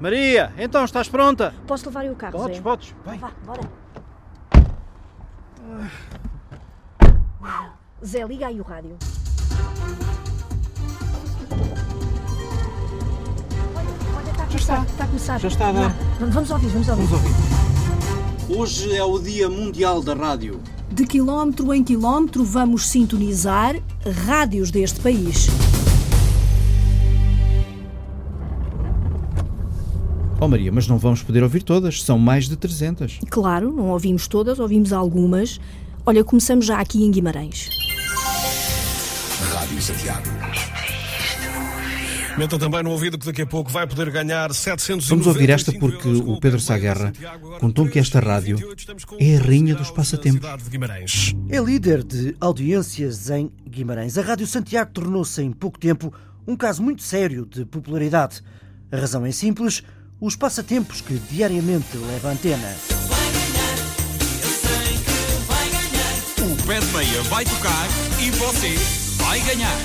[0.00, 1.54] Maria, então estás pronta?
[1.66, 2.62] Posso levar o carro, Podes, Zé?
[2.62, 2.94] podes.
[3.04, 3.18] Vai.
[3.18, 3.60] Vá, bora.
[8.02, 8.96] Zé, liga aí o rádio.
[14.16, 14.82] Olha, está.
[14.84, 15.38] Está a começar.
[15.38, 15.94] Já está a dar.
[16.18, 17.06] Vamos ouvir, vamos ouvir.
[17.06, 18.58] Vamos ouvir.
[18.58, 20.60] Hoje é o Dia Mundial da Rádio.
[20.90, 23.76] De quilómetro em quilómetro vamos sintonizar
[24.26, 25.46] rádios deste país.
[30.42, 33.18] Oh Maria, mas não vamos poder ouvir todas, são mais de 300.
[33.28, 35.60] Claro, não ouvimos todas, ouvimos algumas.
[36.06, 37.68] Olha, começamos já aqui em Guimarães.
[39.52, 40.30] Rádio Santiago.
[42.38, 45.72] Meta também no ouvido que daqui a pouco vai poder ganhar 700 Vamos ouvir esta
[45.72, 47.12] porque o Pedro Saguerra
[47.58, 48.56] contou-me que esta rádio
[49.18, 50.48] é a rainha dos passatempos.
[51.50, 54.16] É líder de audiências em Guimarães.
[54.16, 56.10] A Rádio Santiago tornou-se em pouco tempo
[56.46, 58.42] um caso muito sério de popularidade.
[58.90, 59.82] A razão é simples:
[60.20, 62.76] os passatempos que diariamente leva a antena.
[66.38, 67.88] O pé de meia vai tocar
[68.20, 68.74] e você
[69.16, 69.76] vai ganhar.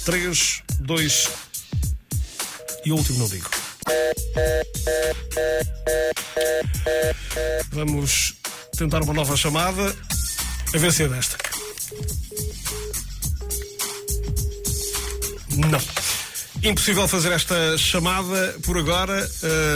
[0.04, 1.30] 32
[2.86, 3.59] e o último não digo.
[7.72, 8.36] Vamos
[8.78, 9.96] tentar uma nova chamada,
[10.74, 11.38] a ver se é desta.
[15.56, 15.80] Não.
[16.62, 19.30] Impossível fazer esta chamada por agora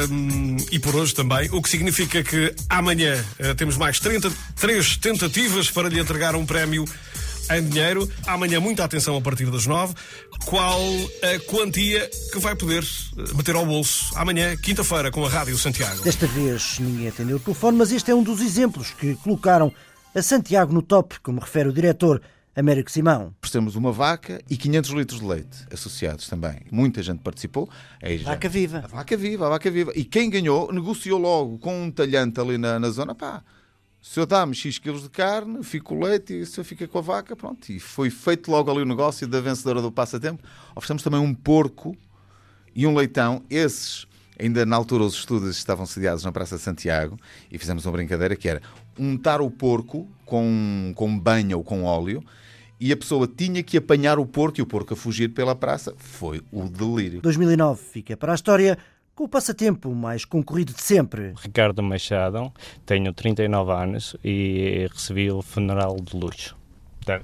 [0.10, 5.72] hum, e por hoje também, o que significa que amanhã eh, temos mais 33 tentativas
[5.72, 6.86] para lhe entregar um prémio
[7.52, 8.10] em dinheiro.
[8.28, 9.94] Amanhã, muita atenção a partir das 9.
[10.46, 10.80] Qual
[11.24, 16.02] a quantia que vai poder eh, meter ao bolso amanhã, quinta-feira, com a Rádio Santiago?
[16.04, 19.72] Desta vez ninguém atendeu o telefone, mas este é um dos exemplos que colocaram
[20.16, 22.22] a Santiago no top, como refere o diretor
[22.56, 23.34] Américo Simão.
[23.42, 26.62] Oferecemos uma vaca e 500 litros de leite associados também.
[26.72, 27.68] Muita gente participou.
[28.02, 28.78] Aí já- Vaca viva.
[28.84, 29.92] A vaca viva, a vaca viva.
[29.96, 33.16] E quem ganhou negociou logo com um talhante ali na, na zona.
[33.16, 33.42] Pá,
[34.04, 36.98] se eu dá-me X quilos de carne, fico o leite e se eu fica com
[36.98, 37.72] a vaca, pronto.
[37.72, 40.44] E foi feito logo ali o negócio da vencedora do passatempo.
[40.76, 41.96] Oferecemos também um porco
[42.76, 43.42] e um leitão.
[43.50, 44.06] Esses,
[44.38, 47.18] ainda na altura, os estudos estavam sediados na Praça Santiago
[47.50, 48.62] e fizemos uma brincadeira que era
[49.00, 52.22] untar o porco com, com banha ou com óleo
[52.82, 55.94] e a pessoa tinha que apanhar o porco e o porco a fugir pela praça.
[55.98, 57.22] Foi o delírio.
[57.22, 58.78] 2009 fica para a história
[59.16, 61.34] com o passatempo mais concorrido de sempre.
[61.38, 62.52] Ricardo Machado,
[62.86, 66.58] tenho 39 anos e recebi o funeral de luxo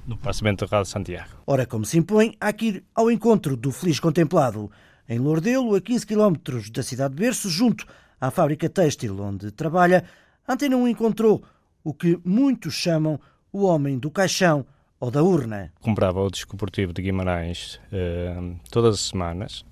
[0.06, 1.30] do Passamento de Rádio Santiago.
[1.46, 4.70] Ora, como se impõe, há que ir ao encontro do feliz contemplado.
[5.08, 6.34] Em Lourdelo, a 15 km
[6.70, 7.86] da cidade de Berço, junto
[8.20, 10.04] à fábrica têxtil onde trabalha,
[10.46, 11.42] Antena 1 encontrou
[11.82, 13.18] o que muitos chamam
[13.52, 14.66] o homem do caixão
[15.00, 15.72] ou da urna.
[15.80, 18.36] Comprava o disco esportivo de Guimarães eh,
[18.70, 19.64] todas as semanas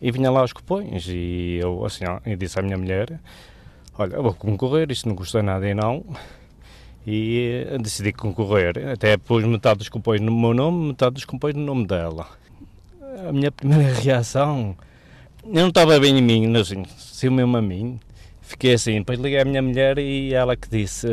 [0.00, 3.20] e vinha lá aos cupões e eu, assim, eu disse à minha mulher,
[3.98, 6.04] olha, eu vou concorrer, isto não custa nada e não.
[7.06, 11.54] E eh, decidi concorrer, até pus metade dos cupões no meu nome, metade dos cupões
[11.54, 12.26] no nome dela.
[13.28, 14.76] A minha primeira reação,
[15.44, 17.98] eu não estava bem em mim, assim, saiu mesmo a mim.
[18.42, 21.06] Fiquei assim, depois liguei à minha mulher e ela que disse,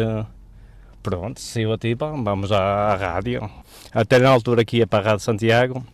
[1.02, 3.50] pronto, saiu a ti, vamos à, à rádio.
[3.94, 5.86] Até na altura que ia para a Rádio Santiago,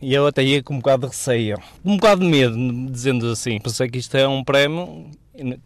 [0.00, 2.56] e eu até ia com um bocado de receio, um bocado de medo,
[2.90, 5.10] dizendo assim, pensei que isto é um prémio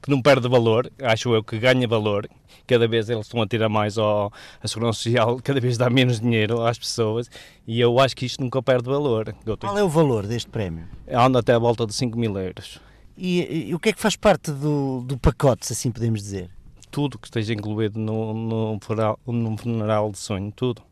[0.02, 2.28] que não perde valor, acho eu que ganha valor,
[2.66, 4.32] cada vez eles estão a tirar mais ao,
[4.62, 7.30] a segurança social, cada vez dá menos dinheiro às pessoas,
[7.66, 9.34] e eu acho que isto nunca perde valor.
[9.58, 10.88] Qual é o valor deste prémio?
[11.08, 12.80] Anda até a volta de 5 mil euros.
[13.16, 16.50] E, e o que é que faz parte do, do pacote, se assim podemos dizer?
[16.90, 20.82] tudo que esteja incluído no, no, funeral, no funeral de sonho, tudo.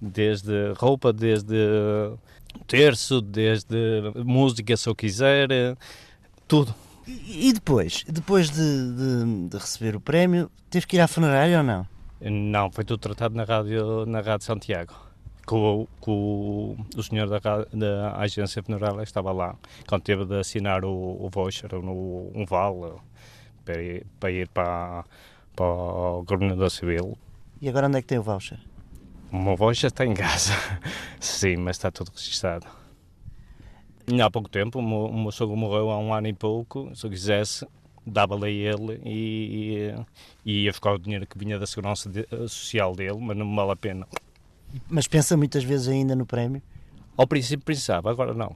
[0.00, 1.54] Desde roupa, desde
[2.58, 3.76] terço, desde
[4.24, 5.76] música, se eu quiser, eh,
[6.48, 6.74] tudo.
[7.06, 8.04] E, depois?
[8.08, 8.56] Depois de,
[8.96, 11.86] de- de receber o prémio, teve que ir à funerária ou não?
[12.20, 14.94] Não, foi tudo tratado na Rádio, na rádio Santiago.
[15.46, 17.38] Com, o- com o, senhor da,
[17.72, 19.54] da agência funerária estava lá,
[19.88, 22.94] quando teve de assinar o, o voucher, no, um vale,
[23.64, 25.04] para ir para, ir para,
[25.54, 27.16] para o governador civil.
[27.62, 28.58] E agora onde é que tem o voucher?
[29.32, 30.52] O meu voucher está em casa.
[31.20, 32.66] Sim, mas está tudo registado.
[34.22, 36.94] Há pouco tempo, o meu, o meu sogro morreu há um ano e pouco.
[36.94, 37.66] Se eu quisesse,
[38.06, 39.94] dava-lhe a ele e,
[40.44, 43.56] e ia buscar o dinheiro que vinha da segurança de- social dele, mas não me
[43.56, 44.06] vale a pena.
[44.88, 46.62] Mas pensa muitas vezes ainda no prémio?
[47.16, 48.52] Ao princípio pensava, agora não.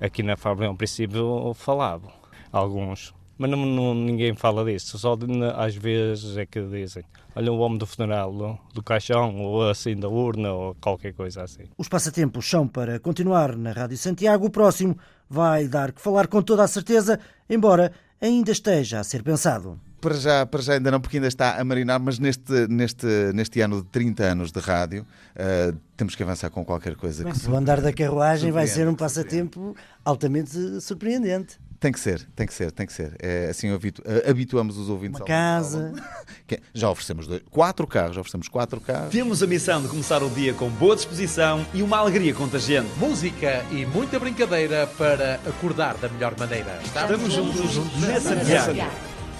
[0.00, 2.10] Aqui na fábrica, ao princípio, falavam.
[2.52, 3.14] Alguns.
[3.38, 7.04] Mas não, não, ninguém fala disso, só de, às vezes é que dizem
[7.36, 11.42] olha o homem do funeral, do, do caixão, ou assim da urna, ou qualquer coisa
[11.42, 11.64] assim.
[11.76, 14.46] Os passatempos são para continuar na Rádio Santiago.
[14.46, 14.96] O próximo
[15.28, 19.78] vai dar que falar com toda a certeza, embora ainda esteja a ser pensado.
[20.00, 23.60] Para já, para já ainda não, porque ainda está a marinar, mas neste, neste, neste
[23.60, 25.04] ano de 30 anos de rádio,
[25.34, 27.24] uh, temos que avançar com qualquer coisa.
[27.24, 29.74] Bem, que o andar da carruagem vai ser um passatempo
[30.04, 31.58] altamente surpreendente.
[31.86, 33.14] Tem que ser, tem que ser, tem que ser.
[33.20, 35.92] É, assim habitu eh, habituamos os ouvintes Uma casa.
[36.74, 39.10] Já oferecemos dois, quatro carros, já oferecemos quatro carros.
[39.10, 42.88] Temos a missão de começar o dia com boa disposição e uma alegria contagiante.
[42.98, 46.80] Música e muita brincadeira para acordar da melhor maneira.
[46.84, 48.84] Estamos, Estamos juntos, juntos nessa viagem.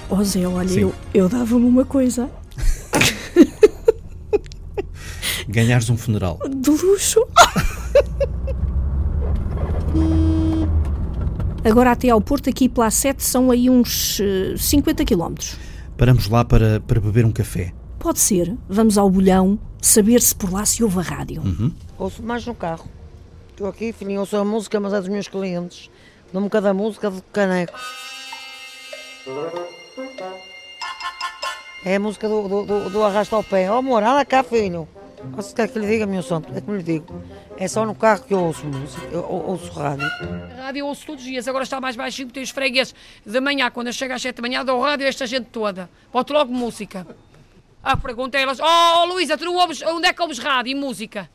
[0.09, 2.31] Oh Zé, olha, eu, eu dava-me uma coisa.
[5.49, 6.39] Ganhares um funeral.
[6.49, 7.27] De luxo.
[11.67, 14.21] Agora até ao Porto, aqui pela 7, são aí uns
[14.57, 15.35] 50 eh, km.
[15.99, 17.73] Paramos lá para, para beber um café.
[17.99, 18.57] Pode ser.
[18.69, 21.43] Vamos ao bolhão, saber se por lá se ouve a rádio.
[21.43, 21.73] Uhum.
[21.99, 22.89] Ouço mais no carro.
[23.51, 25.91] Estou aqui, filhinho, ouço a música, mas é dos meus clientes.
[26.33, 27.77] Dou-me cada música do caneco.
[31.85, 33.69] É a música do, do, do, do arrasta ao pé.
[33.69, 34.87] Ó oh, amor, anda cá, filho.
[35.33, 36.53] Você quer que lhe diga, meu santo?
[36.57, 37.23] É que lhe digo.
[37.57, 40.07] É só no carro que eu ouço música, eu ouço rádio.
[40.57, 42.95] rádio eu ouço todos os dias, agora está mais baixinho, tem os fregueses
[43.25, 45.89] de manhã, quando eu chego às 7 da manhã, dou rádio a esta gente toda.
[46.13, 47.07] Boto logo música.
[47.83, 51.31] Ah, perguntei elas, oh Luísa, tu não ouves, onde é que ouves rádio e música?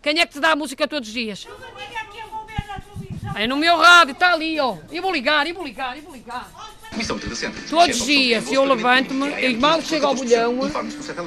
[0.00, 1.46] Quem é que te dá a música todos os dias?
[3.34, 4.76] É no meu rádio, está ali, ó.
[4.90, 6.48] Eu vou ligar, eu vou ligar, eu vou ligar.
[7.68, 10.58] Todos os dias, eu levanto-me, e mal chego ao bolhão,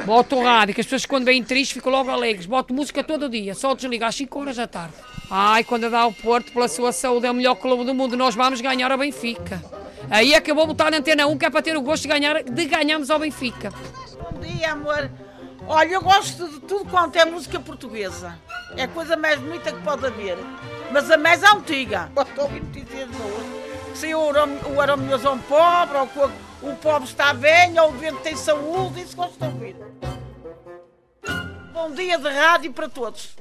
[0.06, 2.46] boto o rádio, que as pessoas quando vêm tristes ficam logo alegres.
[2.46, 4.94] Boto música todo dia, só desligar às 5 horas da tarde.
[5.30, 8.36] Ai, quando dá o Porto, pela sua saúde, é o melhor clube do mundo, nós
[8.36, 9.64] vamos ganhar a Benfica.
[10.10, 12.04] Aí é que eu vou botar na antena 1, que é para ter o gosto
[12.04, 13.72] de, ganhar, de ganharmos ao Benfica.
[14.20, 15.10] Bom dia, amor.
[15.68, 18.38] Olha, eu gosto de tudo quanto é música portuguesa.
[18.76, 20.38] É a coisa mais bonita que pode haver.
[20.92, 22.12] Mas a mais antiga.
[22.14, 23.61] Gosto de ouvir notícias boas
[24.02, 24.32] se o,
[24.76, 26.10] o araminhoso é um pobre, ou
[26.64, 29.76] o, o pobre está bem, ou o vento tem saúde, isso gosto de ouvir.
[31.72, 33.36] Bom dia de rádio para todos.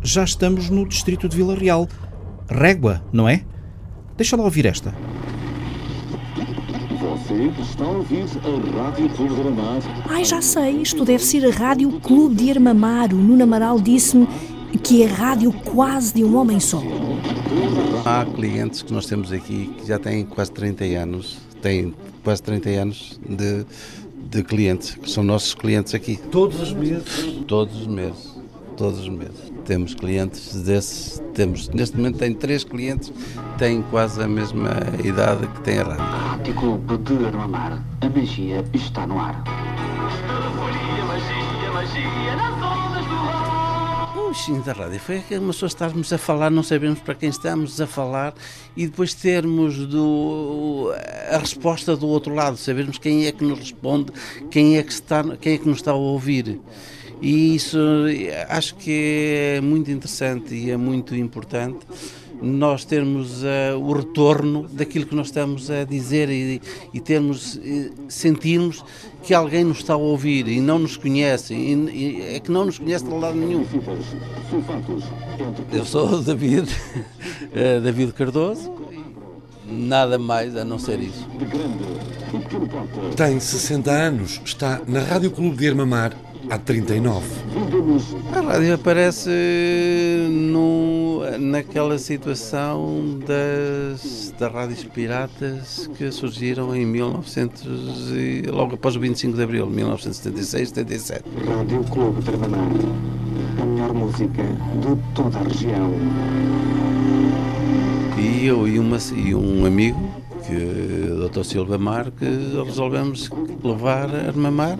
[0.00, 1.88] Já estamos no distrito de Vila Real.
[2.48, 3.44] Régua, não é?
[4.16, 4.94] Deixa lá ouvir esta.
[7.00, 9.88] Você está a ouvir a Rádio Clube de.
[10.08, 13.12] Ai, já sei, isto deve ser a Rádio Clube de Armamar.
[13.12, 14.28] O Nuno Amaral disse-me
[14.76, 16.82] que é rádio quase de um homem só.
[18.04, 22.68] Há clientes que nós temos aqui que já têm quase 30 anos, têm quase 30
[22.70, 23.64] anos de,
[24.30, 26.16] de clientes, que são nossos clientes aqui.
[26.30, 27.44] Todos os meses?
[27.46, 28.36] Todos os meses,
[28.76, 29.52] todos os meses.
[29.64, 34.70] Temos clientes desses, temos, neste momento tem três clientes que têm quase a mesma
[35.04, 36.04] idade que tem a rádio.
[36.04, 39.44] Rádio Clube de Armamar, a magia está no ar.
[39.44, 42.67] Magia, magia, magia,
[44.38, 47.86] sim da rádio foi uma pessoa estarmos a falar, não sabemos para quem estamos a
[47.86, 48.32] falar
[48.76, 50.92] e depois termos do,
[51.30, 54.12] a resposta do outro lado, sabermos quem é que nos responde,
[54.50, 56.60] quem é que, está, quem é que nos está a ouvir.
[57.20, 57.78] E isso
[58.48, 61.84] acho que é muito interessante e é muito importante
[62.40, 66.62] nós termos uh, o retorno daquilo que nós estamos a dizer e,
[66.94, 68.84] e termos, e sentirmos
[69.22, 72.64] que alguém nos está a ouvir e não nos conhece, e, e é que não
[72.64, 73.64] nos conhece de lado nenhum.
[75.72, 78.72] Eu sou o David, uh, David Cardoso,
[79.66, 81.26] nada mais a não ser isso.
[83.16, 86.16] Tem 60 anos, está na Rádio Clube de Armamar
[86.50, 87.26] há 39.
[88.32, 89.30] A rádio aparece
[90.30, 99.00] no, naquela situação das, das rádios piratas que surgiram em 1900 e, logo após o
[99.00, 101.24] 25 de abril, 1976, 77.
[101.46, 102.70] Rádio Clube de Armamar,
[103.60, 105.92] a melhor música de toda a região.
[108.18, 109.98] E eu e, uma, e um amigo
[110.46, 111.44] que Dr.
[111.44, 113.30] Silva Marques resolvemos
[113.62, 114.78] levar a Armamar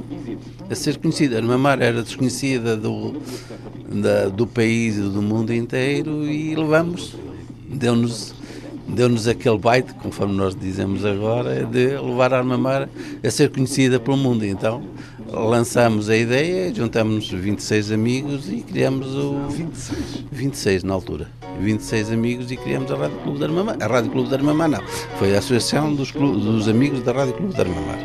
[0.71, 1.37] a ser conhecida.
[1.37, 3.21] A Armamar era desconhecida do,
[3.89, 7.15] da, do país e do mundo inteiro e levamos,
[7.69, 8.35] deu-nos
[8.89, 12.89] deu-nos aquele baita, conforme nós dizemos agora, de levar a Armamar
[13.23, 14.47] a ser conhecida pelo mundo.
[14.47, 14.83] Então
[15.31, 21.31] lançamos a ideia, juntamos 26 amigos e criamos o 26, 26 na altura.
[21.61, 23.77] 26 amigos e criamos a Rádio Clube da Armamar.
[23.81, 24.83] A Rádio Clube da Armamar não,
[25.19, 27.99] foi a Associação dos, dos Amigos da Rádio Clube da Armamar.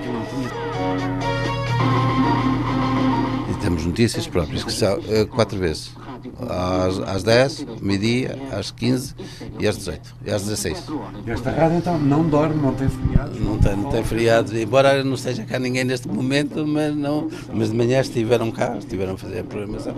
[3.51, 5.91] E temos notícias próprias, que são uh, quatro vezes.
[6.39, 9.15] Às, às 10, meio-dia, às 15
[9.59, 10.83] e às 18, e às 16.
[11.25, 13.39] E esta rádio então não dorme, não tem feriados?
[13.39, 17.69] Não tem, não tem feriados, embora não esteja cá ninguém neste momento, mas, não, mas
[17.71, 19.93] de manhã estiveram cá, estiveram a fazer a programação.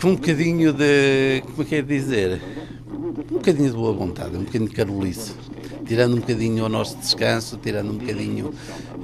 [0.00, 2.40] Com um bocadinho de, como é que é dizer,
[2.90, 5.32] um bocadinho de boa vontade, um bocadinho de carolice
[5.88, 8.52] tirando um bocadinho o nosso descanso, tirando um bocadinho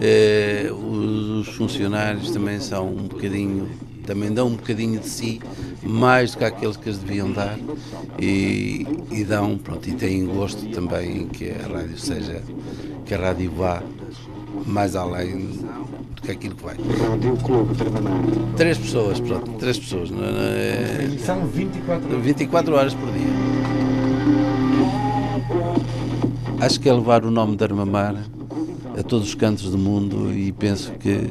[0.00, 3.71] eh, os funcionários também são um bocadinho,
[4.06, 5.40] também dão um bocadinho de si,
[5.82, 7.58] mais do que aqueles que eles deviam dar
[8.18, 12.42] e, e dão, pronto, e têm gosto também que a rádio seja,
[13.04, 13.82] que a rádio vá
[14.66, 15.38] mais além
[16.14, 16.76] do que aquilo que vai.
[16.76, 18.14] Rádio Clube Terminal.
[18.56, 20.11] Três pessoas, pronto, três pessoas.
[20.11, 22.25] Não, não é, São 24 horas.
[22.25, 23.25] 24 horas por dia.
[26.61, 28.16] Acho que é levar o nome de Armamar
[28.99, 31.30] a todos os cantos do mundo e penso que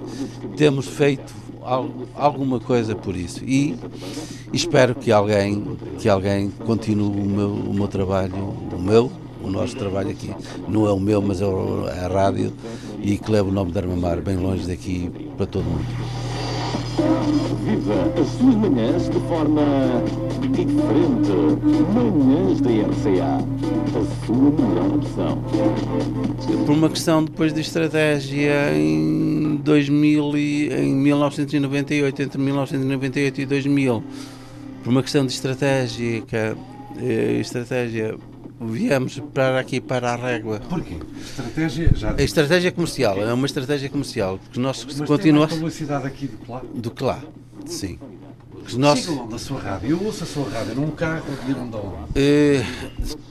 [0.55, 1.42] temos feito
[2.15, 3.75] alguma coisa por isso e
[4.51, 9.12] espero que alguém que alguém continue o meu, o meu trabalho, o meu,
[9.43, 10.32] o nosso trabalho aqui.
[10.67, 12.53] Não é o meu, mas é é a rádio
[13.01, 15.86] e que leve o nome de Armamar bem longe daqui para todo mundo.
[17.65, 19.63] Viva as suas manhãs de forma
[20.51, 21.32] diferente.
[21.93, 23.43] Manhãs da RCA.
[23.93, 25.38] A sua melhor opção.
[26.65, 29.32] Por uma questão depois de estratégia em
[29.63, 34.03] 2000 e, em 1998, entre 1998 e 2000,
[34.84, 36.58] por uma questão de estratégica,
[37.00, 38.15] eh, estratégia,
[38.62, 40.60] viemos para aqui para a régua.
[40.70, 40.98] Porquê?
[41.20, 46.05] Estratégia, já A estratégia comercial, é uma estratégia comercial, porque nós Mas continuamos mais publicidade
[46.08, 46.62] aqui do que lá.
[46.74, 47.24] do que lá,
[47.65, 47.98] sim.
[48.77, 49.89] Nós, Sigam onde a sua rádio.
[49.89, 52.08] Eu ouço a sua rádio num carro de Mirandão.
[52.15, 52.63] Eh,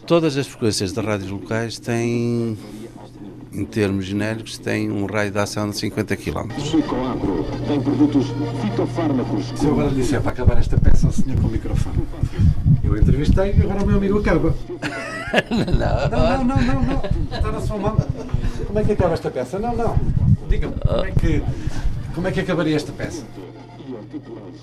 [0.07, 2.57] todas as frequências de rádios locais têm,
[3.55, 6.51] em termos genéricos, têm um raio de ação de 50 km.
[6.59, 8.27] Chico Agro tem produtos
[8.63, 9.53] fitofármacos.
[9.57, 12.07] Se eu agora lhe disser para acabar esta peça ao senhor com o microfone,
[12.83, 14.55] eu entrevistei e agora o meu amigo acaba.
[15.51, 17.03] Não, não, não, não, não.
[17.35, 17.97] Está na sua mão.
[18.67, 19.59] Como é que acaba esta peça?
[19.59, 19.97] Não, não.
[20.47, 21.43] Diga-me, como é que,
[22.15, 23.25] como é que acabaria esta peça?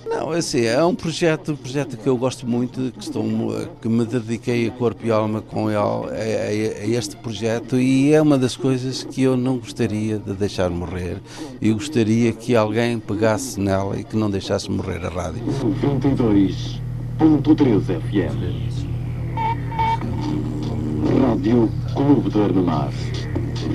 [0.05, 3.23] Não, assim, é um projeto, um projeto que eu gosto muito, que, estou,
[3.81, 8.21] que me dediquei a corpo e alma com ele, a, a- este projeto e é
[8.21, 11.17] uma das coisas que eu não gostaria de deixar morrer.
[11.61, 15.41] Eu gostaria que alguém pegasse nela e que não deixasse morrer a rádio.
[17.19, 18.89] 92.3 FM.
[21.21, 22.91] Rádio Clube de Armamar.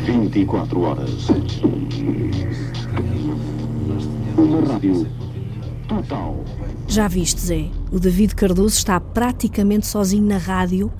[0.07, 1.27] 24 horas.
[4.37, 5.07] Uma rádio
[5.89, 6.45] total.
[6.89, 7.67] Já viste, Zé?
[7.91, 10.93] O David Cardoso está praticamente sozinho na rádio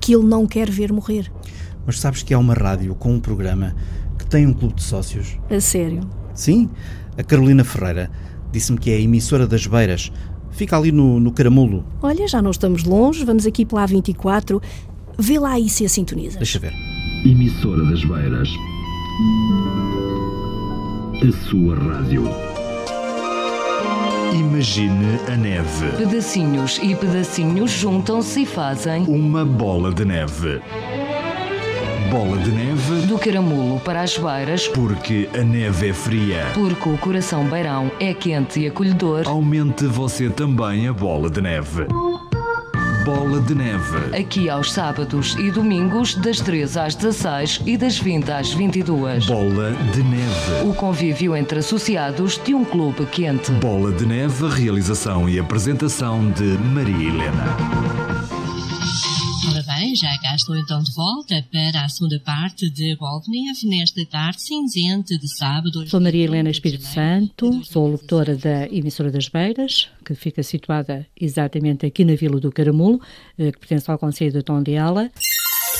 [0.00, 1.30] que ele não quer ver morrer.
[1.86, 3.74] Mas sabes que há uma rádio com um programa
[4.18, 5.38] que tem um clube de sócios?
[5.50, 6.00] A sério.
[6.34, 6.70] Sim,
[7.16, 8.10] a Carolina Ferreira
[8.52, 10.12] disse-me que é a emissora das Beiras.
[10.50, 11.84] Fica ali no, no Caramulo.
[12.02, 14.62] Olha, já não estamos longe, vamos aqui pela A24.
[15.18, 16.36] Vê lá aí se a sintonizas.
[16.36, 16.72] Deixa ver.
[17.24, 18.48] Emissora das Beiras.
[21.22, 22.49] A sua rádio.
[24.32, 25.96] Imagine a neve.
[25.96, 30.60] Pedacinhos e pedacinhos juntam-se e fazem Uma bola de neve.
[32.10, 36.46] Bola de neve do caramulo para as beiras, porque a neve é fria.
[36.54, 39.22] porque o coração beirão é quente e acolhedor.
[39.26, 41.86] Aumente você também a bola de neve.
[43.04, 44.16] Bola de neve.
[44.16, 49.26] Aqui aos sábados e domingos, das 3 às 16 e das 20 às 22.
[49.26, 50.68] Bola de neve.
[50.68, 53.50] O convívio entre associados de um clube quente.
[53.52, 58.19] Bola de neve, realização e apresentação de Maria Helena.
[59.80, 64.04] Bem, já cá estou então de volta para a segunda parte de de Neve nesta
[64.04, 65.88] tarde cinzenta de sábado.
[65.88, 71.86] Sou Maria Helena Espírito Santo, sou locutora da emissora das Beiras, que fica situada exatamente
[71.86, 73.00] aqui na Vila do Caramulo,
[73.38, 75.10] eh, que pertence ao Conselho de Tondela.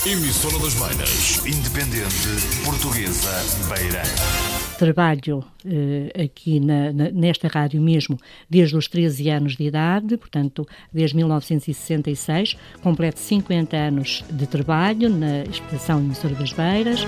[0.03, 1.45] Emissora das Beiras.
[1.45, 3.29] Independente, portuguesa,
[3.69, 4.01] beira.
[4.85, 8.17] Trabalho eh, aqui na- na- nesta rádio mesmo
[8.49, 12.57] desde os 13 anos de idade, portanto, desde 1966.
[12.81, 17.01] Completo 50 anos de trabalho na Estação Emissora das Beiras.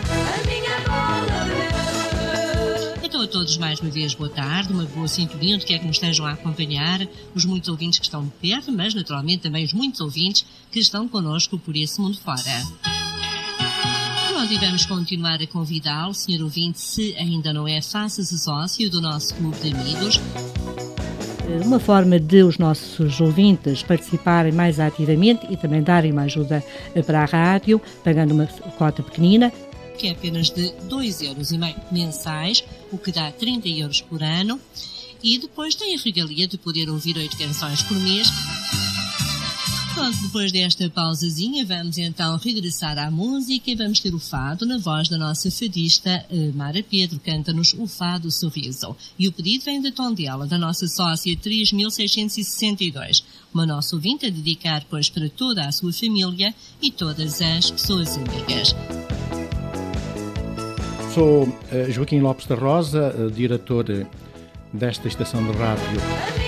[3.03, 5.95] Então a todos mais uma vez boa tarde, uma boa sintonia, onde quer que nos
[5.95, 6.99] estejam a acompanhar,
[7.33, 11.07] os muitos ouvintes que estão de perto, mas naturalmente também os muitos ouvintes que estão
[11.07, 12.92] connosco por esse mundo fora.
[14.49, 19.33] E vamos continuar a convidá-lo, senhor ouvinte, se ainda não é, faça-se sócio do nosso
[19.35, 20.19] clube de amigos.
[21.65, 26.63] Uma forma de os nossos ouvintes participarem mais ativamente e também darem uma ajuda
[27.05, 28.45] para a rádio, pagando uma
[28.77, 29.51] cota pequenina.
[29.97, 31.51] que é apenas de 2,5 euros
[31.89, 34.59] mensais, o que dá 30 euros por ano.
[35.23, 38.27] E depois tem a regalia de poder ouvir oito canções por mês.
[39.93, 44.79] Pronto, depois desta pausazinha, vamos então regressar à música e vamos ter o fado na
[44.79, 47.19] voz da nossa fadista eh, Mara Pedro.
[47.19, 48.95] Canta-nos o fado Sorriso.
[49.19, 53.23] E o pedido vem da Tondela, da nossa sócia 3662.
[53.53, 58.17] Uma nossa ouvinte a dedicar, pois, para toda a sua família e todas as pessoas
[58.17, 58.75] amigas.
[61.13, 63.85] Sou uh, Joaquim Lopes da Rosa, uh, diretor
[64.73, 66.42] desta estação de rádio.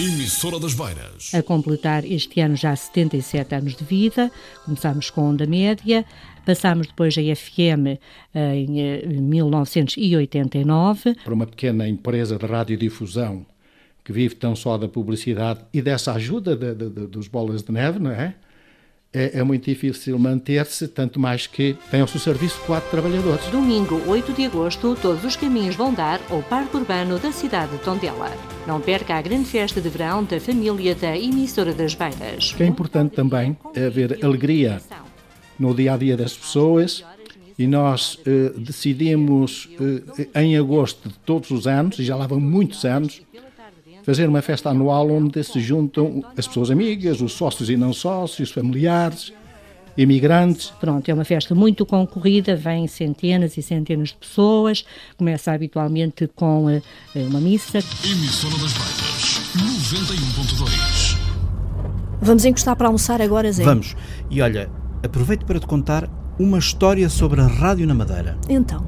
[0.01, 1.35] Emissora das Beiras.
[1.35, 4.33] A completar este ano já 77 anos de vida,
[4.65, 6.05] começámos com onda média,
[6.47, 7.99] passámos depois a FM
[8.35, 11.11] eh, em 1989.
[11.11, 13.45] Eh, Para uma pequena empresa de radiodifusão
[14.03, 17.71] que vive tão só da publicidade e dessa ajuda de, de, de, dos bolas de
[17.71, 18.35] neve, não é?
[19.15, 23.45] É, é muito difícil manter-se, tanto mais que tem ao seu serviço quatro trabalhadores.
[23.49, 27.79] Domingo, 8 de agosto, todos os caminhos vão dar ao Parque Urbano da cidade de
[27.85, 28.33] Tondela.
[28.67, 32.53] Não perca a grande festa de verão da família da emissora das Beiras.
[32.53, 34.81] O que é importante também é haver alegria
[35.59, 37.05] no dia a dia das pessoas
[37.59, 42.41] e nós eh, decidimos eh, em agosto de todos os anos, e já lá vão
[42.41, 43.21] muitos anos,
[44.03, 48.51] fazer uma festa anual onde se juntam as pessoas amigas, os sócios e não sócios,
[48.51, 49.33] familiares,
[49.97, 50.73] imigrantes.
[50.81, 54.85] Pronto, é uma festa muito concorrida, vêm centenas e centenas de pessoas,
[55.17, 56.83] começa habitualmente com uh,
[57.15, 57.79] uma missa.
[58.05, 61.19] Emissora das Baias, 91.2.
[62.21, 63.65] Vamos encostar para almoçar agora, Zé?
[63.65, 63.97] Vamos.
[64.31, 64.71] E olha,
[65.03, 68.39] aproveito para te contar uma história sobre a rádio na Madeira.
[68.49, 68.85] Então?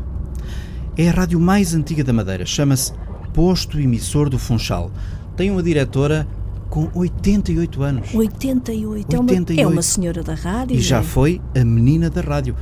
[0.96, 2.92] É a rádio mais antiga da Madeira, chama-se
[3.34, 4.92] Posto Emissor do Funchal.
[5.36, 6.24] Tem uma diretora
[6.70, 8.14] com 88 anos.
[8.14, 9.16] 88.
[9.20, 9.52] 88.
[9.52, 10.76] É, uma, é uma senhora da rádio.
[10.76, 11.02] E já é?
[11.02, 12.56] foi a menina da rádio.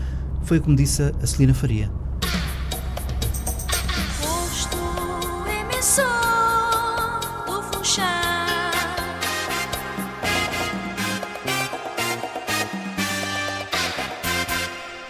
[0.44, 1.90] Foi como disse a Celina Faria.
[4.22, 4.78] Posto
[5.46, 6.06] emissor
[7.46, 8.32] do Funchal.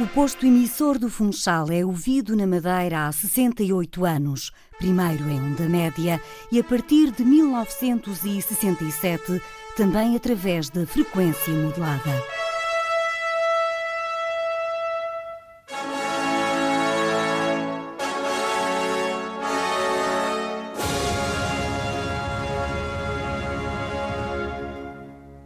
[0.00, 4.50] O posto emissor do Funchal é ouvido na Madeira há 68 anos,
[4.82, 9.40] primeiro em onda média e a partir de 1967
[9.76, 12.10] também através da frequência modulada.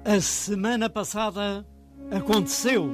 [0.02, 1.66] A semana passada
[2.10, 2.90] aconteceu.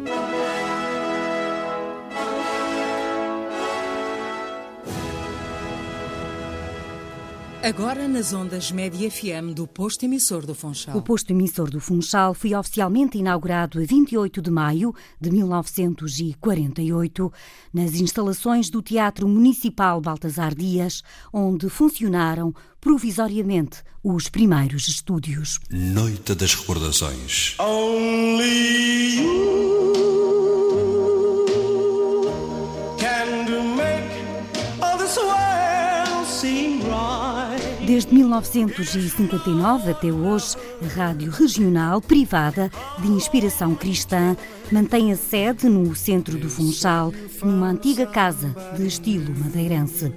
[7.63, 10.97] Agora nas ondas Média FM do posto emissor do Funchal.
[10.97, 17.33] O posto emissor do Funchal foi oficialmente inaugurado a 28 de maio de 1948
[17.73, 25.61] nas instalações do Teatro Municipal Baltasar Dias, onde funcionaram provisoriamente os primeiros estúdios.
[25.71, 27.55] Noite das Recordações.
[27.61, 30.22] Only you
[37.93, 44.35] Desde 1959 até hoje, a rádio regional privada de inspiração cristã
[44.73, 50.11] mantém a sede no centro do Funchal, numa antiga casa de estilo madeirense.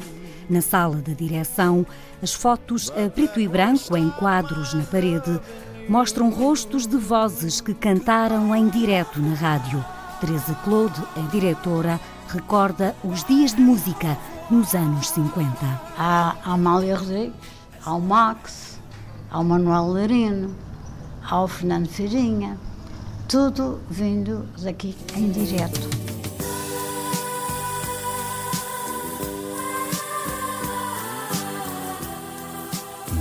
[0.49, 1.85] Na sala da direção,
[2.23, 5.37] as fotos a preto e branco em quadros na parede
[5.89, 9.83] mostram rostos de vozes que cantaram em direto na rádio.
[10.21, 14.17] Teresa Claude, a diretora, recorda os dias de música
[14.49, 15.51] nos anos 50.
[15.97, 17.33] Há a Amália Rodrigues,
[17.85, 18.79] há o Max,
[19.29, 20.55] há o Manuel Larino,
[21.23, 22.57] ao Fernando Feirinha,
[23.27, 25.87] tudo vindo daqui em direto.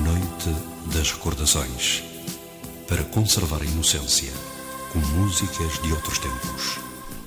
[0.03, 2.03] Noite das Recordações.
[2.88, 4.33] Para conservar a inocência,
[4.92, 6.84] com músicas de outros tempos.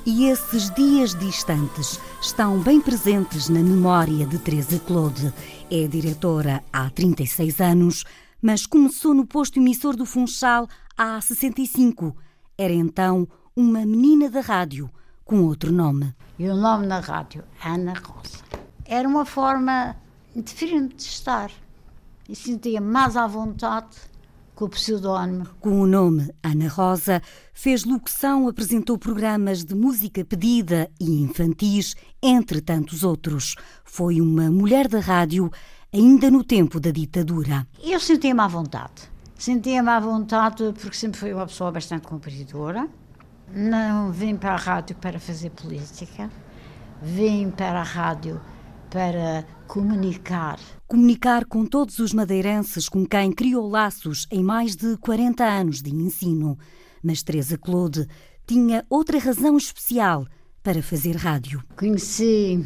[0.10, 5.34] E esses dias distantes estão bem presentes na memória de Teresa Claude.
[5.70, 8.06] É diretora há 36 anos,
[8.42, 12.16] mas começou no posto emissor do Funchal há 65.
[12.58, 14.90] Era então uma menina da rádio,
[15.26, 16.16] com outro nome.
[16.40, 18.38] E o nome na rádio, Ana Rosa.
[18.86, 19.94] Era uma forma
[20.34, 21.52] diferente de estar.
[22.30, 23.98] E sentia mais à vontade
[24.58, 25.46] com o pseudónimo.
[25.62, 27.22] Com o nome Ana Rosa,
[27.54, 33.56] fez locução, apresentou programas de música pedida e infantis, entre tantos outros.
[33.86, 35.52] Foi uma mulher da rádio,
[35.94, 37.68] ainda no tempo da ditadura.
[37.84, 39.12] Eu sentia-me à vontade.
[39.38, 42.88] Sentia-me à vontade porque sempre fui uma pessoa bastante cumpridora.
[43.54, 46.32] Não vim para a rádio para fazer política.
[47.00, 48.42] Vim para a rádio
[48.90, 50.60] para comunicar.
[50.88, 55.94] Comunicar com todos os madeirenses com quem criou laços em mais de 40 anos de
[55.94, 56.58] ensino.
[57.04, 58.08] Mas Teresa Claude
[58.46, 60.26] tinha outra razão especial
[60.64, 61.64] para fazer rádio.
[61.76, 62.66] Conheci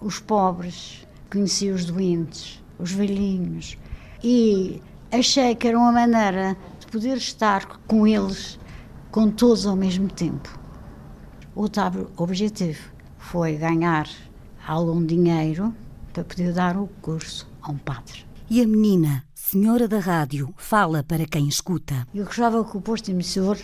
[0.00, 3.76] os pobres, conheci os doentes, os velhinhos
[4.24, 4.80] e
[5.12, 8.58] achei que era uma maneira de poder estar com eles,
[9.10, 10.58] com todos ao mesmo tempo.
[11.54, 14.08] Outro objetivo foi ganhar
[14.66, 15.74] algum dinheiro
[16.12, 18.24] para poder dar o curso a um padre.
[18.48, 22.06] E a menina, senhora da rádio, fala para quem escuta.
[22.14, 23.56] Eu gostava que o posto emissor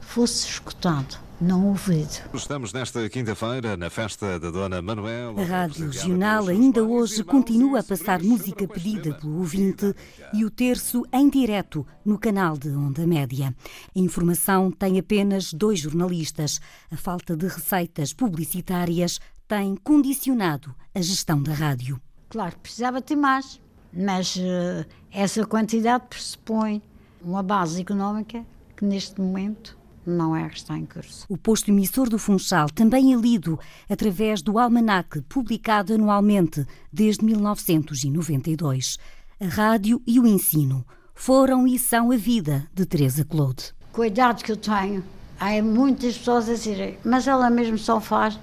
[0.00, 2.20] fosse escutado, não ouvido.
[2.34, 5.40] Estamos nesta quinta-feira na festa da Dona Manuela.
[5.40, 9.94] A Rádio Regional ainda hoje continua a passar música pedida pelo ouvinte
[10.34, 13.54] e o terço em direto no canal de Onda Média.
[13.94, 16.60] A informação tem apenas dois jornalistas.
[16.90, 19.18] A falta de receitas publicitárias
[19.52, 22.00] tem condicionado a gestão da rádio.
[22.30, 23.60] Claro, precisava ter mais,
[23.92, 26.80] mas uh, essa quantidade pressupõe
[27.20, 31.26] uma base económica que neste momento não é a que está em curso.
[31.28, 33.60] O posto emissor do Funchal também é lido
[33.90, 38.96] através do almanaque publicado anualmente desde 1992.
[39.38, 40.82] A rádio e o ensino
[41.14, 43.74] foram e são a vida de Teresa Claude.
[43.92, 45.04] Cuidado que eu tenho.
[45.38, 48.40] Há muitas pessoas a dizerem, mas ela mesmo só faz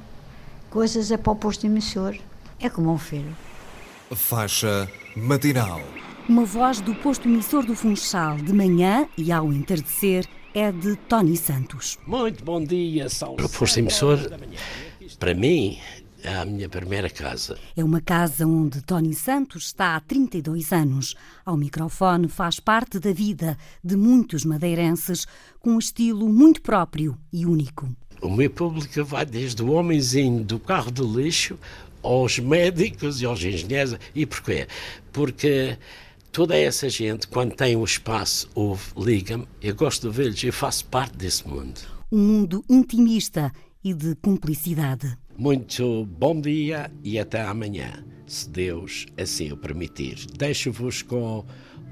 [0.70, 2.16] coisas é para o posto emissor.
[2.60, 3.36] É como um filho.
[4.12, 5.82] Faixa matinal.
[6.28, 11.38] Uma voz do posto emissor do Funchal de manhã e ao entardecer é de Tony
[11.38, 11.98] Santos.
[12.06, 13.44] Muito bom dia, Salve.
[13.44, 14.18] O posto emissor,
[15.20, 15.80] para mim,
[16.24, 17.58] é a minha primeira casa.
[17.76, 21.16] É uma casa onde Tony Santos está há 32 anos.
[21.46, 25.26] Ao microfone faz parte da vida de muitos madeirenses
[25.60, 27.90] com um estilo muito próprio e único.
[28.22, 31.58] O meu público vai desde o homenzinho do carro de lixo
[32.04, 33.98] aos médicos e aos engenheiros.
[34.14, 34.68] E porquê?
[35.12, 35.78] Porque
[36.32, 40.86] toda essa gente, quando tem o espaço, ouve, liga-me, eu gosto de vê-los, eu faço
[40.86, 41.80] parte desse mundo.
[42.12, 43.52] Um mundo intimista
[43.84, 45.18] e de cumplicidade.
[45.38, 50.28] Muito bom dia e até amanhã, se Deus assim o permitir.
[50.38, 51.46] Deixo-vos com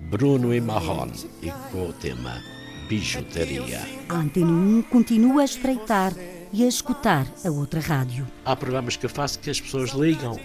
[0.10, 2.57] Bruno e Marrone e com o tema
[2.88, 3.82] Bijuteria.
[4.08, 6.14] A Antena 1 continua a espreitar
[6.54, 8.26] e a escutar a outra rádio.
[8.46, 10.40] Há programas que eu faço que as pessoas ligam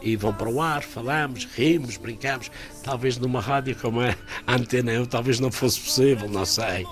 [0.00, 2.50] e vão para o ar, falamos, rimos, brincamos.
[2.84, 4.14] Talvez numa rádio como a
[4.46, 6.86] Antena 1 talvez não fosse possível, não sei.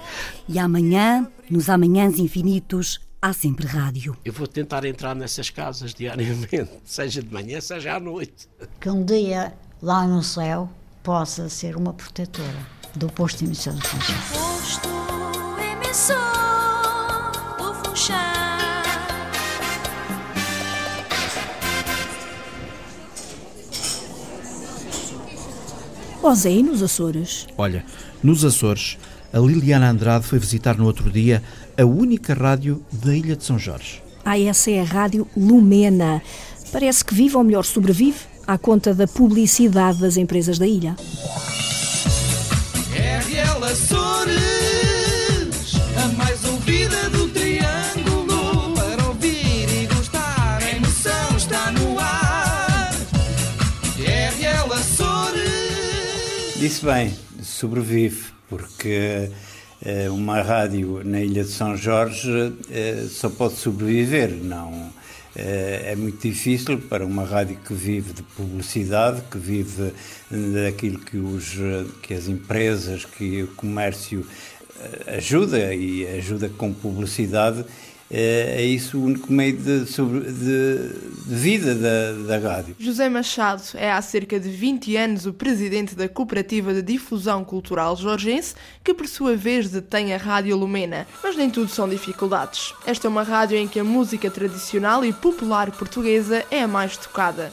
[0.49, 4.16] E amanhã, nos amanhãs infinitos, há sempre rádio.
[4.25, 8.49] Eu vou tentar entrar nessas casas diariamente, seja de manhã, seja à noite.
[8.81, 10.69] Que um dia, lá no céu,
[11.05, 12.66] possa ser uma protetora
[12.97, 14.16] do posto emissor do Funchal.
[14.33, 14.96] Posto
[15.97, 18.19] emissor do Funchal.
[26.23, 27.47] Osé, e nos Açores?
[27.57, 27.83] Olha,
[28.23, 28.99] nos Açores,
[29.33, 31.43] a Liliana Andrade foi visitar no outro dia
[31.79, 34.03] a única rádio da Ilha de São Jorge.
[34.23, 36.21] Ah, essa é a Rádio Lumena.
[36.73, 40.95] Parece que vive, ou melhor, sobrevive, à conta da publicidade das empresas da ilha.
[56.66, 59.31] Disse bem, sobrevive, porque
[59.81, 62.29] eh, uma rádio na Ilha de São Jorge
[62.68, 64.92] eh, só pode sobreviver, não.
[65.37, 69.92] eh, É muito difícil para uma rádio que vive de publicidade, que vive
[70.29, 71.57] daquilo que, os,
[72.02, 74.26] que as empresas, que o comércio
[75.07, 77.64] ajuda e ajuda com publicidade
[78.11, 80.88] é, é isso o único meio de, sobre, de,
[81.27, 82.77] de vida da, da rádio.
[82.79, 87.97] José Machado é há cerca de 20 anos o presidente da Cooperativa de Difusão Cultural
[87.97, 91.07] Jorgense, que por sua vez detém a Rádio Lumena.
[91.23, 92.73] Mas nem tudo são dificuldades.
[92.87, 96.97] Esta é uma rádio em que a música tradicional e popular portuguesa é a mais
[96.97, 97.53] tocada.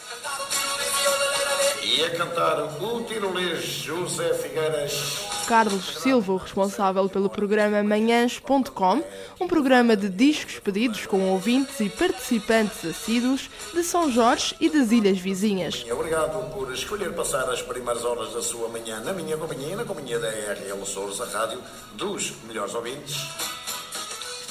[1.84, 5.33] E a cantar o tirolês José Figueiras.
[5.46, 9.04] Carlos Silva, o responsável pelo programa Manhãs.com,
[9.40, 14.92] um programa de discos pedidos com ouvintes e participantes assíduos de São Jorge e das
[14.92, 15.86] ilhas vizinhas.
[15.92, 20.18] Obrigado por escolher passar as primeiras horas da sua manhã na minha companhia, na companhia
[20.18, 21.60] da RL Souros, a rádio
[21.96, 23.18] dos melhores ouvintes.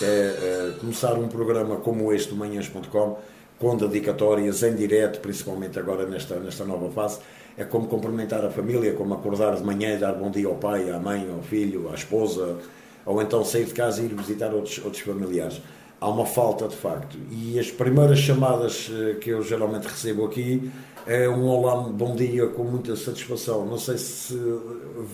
[0.00, 3.18] É, é começar um programa como este, Manhãs.com,
[3.58, 7.20] com dedicatórias em direto, principalmente agora nesta, nesta nova fase
[7.56, 10.90] é como cumprimentar a família, como acordar de manhã e dar bom dia ao pai,
[10.90, 12.58] à mãe, ao filho, à esposa,
[13.04, 15.60] ou então sair de casa e ir visitar outros, outros familiares.
[16.00, 17.16] Há uma falta de facto.
[17.30, 20.70] E as primeiras chamadas eh, que eu geralmente recebo aqui
[21.06, 23.64] é um olá, bom dia, com muita satisfação.
[23.66, 24.36] Não sei se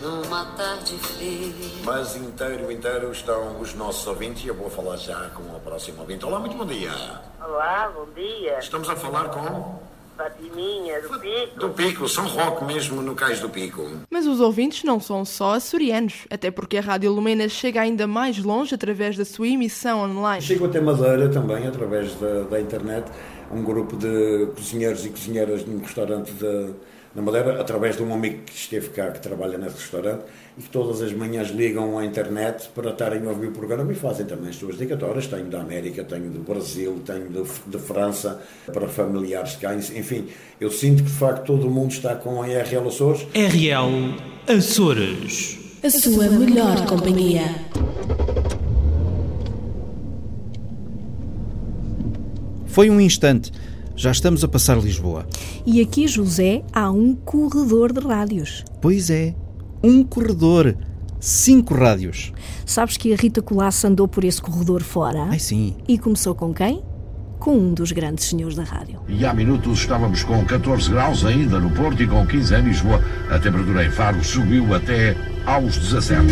[0.00, 1.52] numa tarde fria.
[1.84, 6.00] Mas inteiro, inteiro estão os nossos ouvintes e eu vou falar já com o próximo
[6.00, 6.24] ouvinte.
[6.24, 6.92] Olá, muito bom dia.
[7.44, 8.58] Olá, bom dia.
[8.58, 9.88] Estamos a falar com...
[10.16, 11.60] Fatiminha, do Pico.
[11.60, 13.88] Do Pico, São Roque mesmo, no Cais do Pico.
[14.10, 18.36] Mas os ouvintes não são só açorianos, até porque a Rádio Lumena chega ainda mais
[18.38, 20.42] longe através da sua emissão online.
[20.42, 23.08] Chego até Madeira também, através da, da internet,
[23.52, 26.74] um grupo de cozinheiros e cozinheiras num restaurante de
[27.18, 30.22] na Madeira, através de um amigo que esteve cá, que trabalha nesse restaurante,
[30.56, 33.96] e que todas as manhãs ligam à internet para estarem a ouvir o programa e
[33.96, 35.26] fazem também as suas dedicatórias.
[35.26, 38.40] Tenho da América, tenho do Brasil, tenho de, de França,
[38.72, 39.74] para familiares cá.
[39.74, 40.28] Enfim,
[40.60, 43.26] eu sinto que de facto todo o mundo está com a RL Açores.
[43.34, 44.14] RL
[44.46, 45.58] Açores.
[45.82, 47.42] A sua melhor companhia.
[52.68, 53.50] Foi um instante
[53.98, 55.26] já estamos a passar Lisboa.
[55.66, 58.64] E aqui, José, há um corredor de rádios.
[58.80, 59.34] Pois é,
[59.82, 60.76] um corredor.
[61.20, 62.32] Cinco rádios.
[62.64, 65.24] Sabes que a Rita Colasso andou por esse corredor fora?
[65.24, 65.74] Ai, sim.
[65.88, 66.80] E começou com quem?
[67.40, 69.00] Com um dos grandes senhores da rádio.
[69.08, 73.02] E há minutos estávamos com 14 graus ainda no Porto e com 15 em Lisboa.
[73.28, 76.24] A temperatura em Faro subiu até aos 17.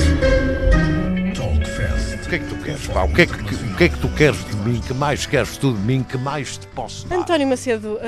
[2.27, 3.05] O que é que tu queres, pá?
[3.05, 4.81] O que é que, o que, é que tu queres de mim?
[4.81, 6.03] Que mais queres tu de mim?
[6.03, 7.19] Que mais te posso dar?
[7.19, 7.99] António Macedo, uh,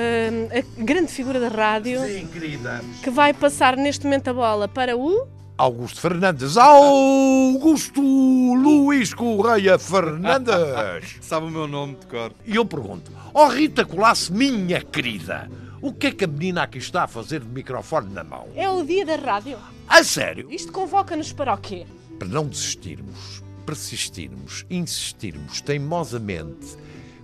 [0.51, 2.01] a grande figura da rádio.
[2.01, 2.81] Sim, querida.
[3.01, 5.25] Que vai passar neste momento a bola para o.
[5.57, 6.57] Augusto Fernandes.
[6.57, 11.15] Augusto Luís Correia Fernandes.
[11.21, 12.33] Sabe o meu nome de cor.
[12.45, 15.49] E eu pergunto: Ó oh Rita Colasse, minha querida,
[15.81, 18.49] o que é que a menina aqui está a fazer de microfone na mão?
[18.53, 19.57] É o dia da rádio.
[19.87, 20.51] A sério?
[20.51, 21.85] Isto convoca-nos para o quê?
[22.19, 26.75] Para não desistirmos persistirmos, insistirmos teimosamente,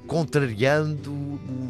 [0.05, 1.11] contrariando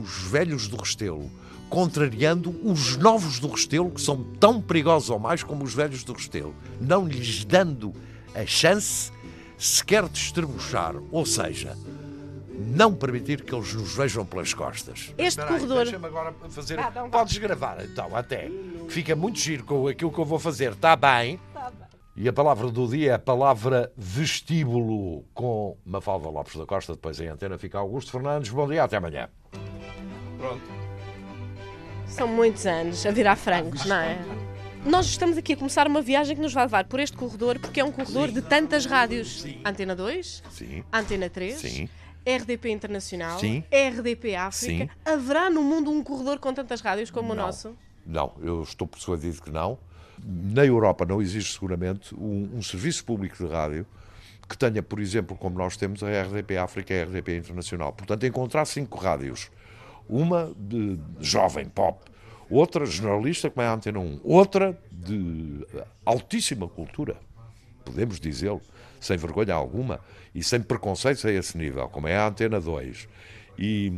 [0.04, 1.32] os velhos do Restelo,
[1.70, 6.12] contrariando os novos do Restelo, que são tão perigosos ou mais como os velhos do
[6.12, 7.94] Restelo, não lhes dando
[8.34, 9.14] a chance
[9.58, 11.78] sequer de estrebuchar, ou seja,
[12.54, 15.14] não permitir que eles nos vejam pelas costas.
[15.18, 15.84] Este corredor.
[15.84, 16.78] Deixa-me agora fazer.
[16.80, 18.52] Ah, então Podes gravar então, até.
[18.90, 20.74] Fica muito giro com aquilo que eu vou fazer.
[20.74, 21.40] Está bem?
[22.18, 26.94] E a palavra do dia é a palavra vestíbulo com Mafalda Lopes da Costa.
[26.94, 28.52] Depois em antena fica Augusto Fernandes.
[28.52, 29.28] Bom dia, até amanhã.
[30.38, 30.64] Pronto.
[32.08, 34.18] São muitos anos a virar frangos, não é?
[34.86, 37.82] Nós estamos aqui a começar uma viagem que nos vai levar por este corredor, porque
[37.82, 38.36] é um corredor Sim.
[38.36, 39.42] de tantas rádios.
[39.42, 39.60] Sim.
[39.66, 40.84] Antena 2, Sim.
[40.94, 41.90] Antena 3, Sim.
[42.26, 43.62] RDP Internacional, Sim.
[43.70, 44.86] RDP África.
[44.86, 44.90] Sim.
[45.04, 47.44] Haverá no mundo um corredor com tantas rádios como não.
[47.44, 47.76] o nosso?
[48.06, 49.78] Não, eu estou persuadido que não.
[50.28, 53.86] Na Europa não existe seguramente um, um, serviço público de rádio
[54.50, 57.94] que tenha, por exemplo, como nós temos a RDP África e a RDP Internacional.
[57.94, 59.52] Portanto, encontrar cinco rádios,
[60.10, 62.00] uma de jovem pop,
[62.50, 65.66] outra jornalista, como é a Antena 1, outra de
[66.04, 67.18] altíssima cultura,
[67.84, 68.62] podemos dizê-lo,
[69.00, 70.00] sem vergonha alguma
[70.34, 73.08] e sem preconceitos a esse nível, como é a Antena 2.
[73.58, 73.94] E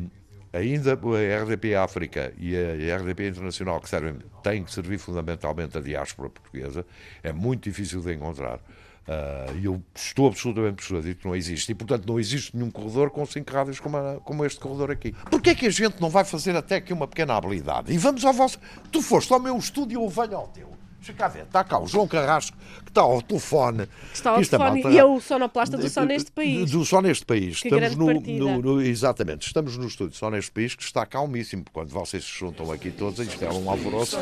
[0.58, 2.56] ainda a RDP África e
[2.92, 6.86] a RDP Internacional, que servem, têm que servir fundamentalmente a diáspora portuguesa,
[7.24, 8.60] é muito difícil de encontrar.
[9.08, 11.72] Ah, E eu estou absolutamente persuadido que não existe.
[11.72, 15.14] E, portanto, não existe nenhum corredor com cinco rádios como, a- como este corredor aqui.
[15.32, 17.94] Porquê é que a gente não vai fazer até aqui uma pequena habilidade?
[17.94, 18.60] E vamos ao vosso...
[18.92, 20.77] Tu foste ao meu estúdio, eu venho ao teu.
[21.00, 23.86] Deixa cá ver, está cá o João Carrasco, que está ao telefone.
[23.86, 26.72] Que está ao Isto é telefone malta- e é o sonoplasta do Só Neste País.
[26.72, 27.62] Do Só Neste País.
[27.62, 28.06] Que estamos no,
[28.40, 31.64] no- no- Exatamente, estamos no estúdio Só Neste País, que está calmíssimo.
[31.72, 34.18] Quando vocês se juntam aqui todos, isto é um alvoroço.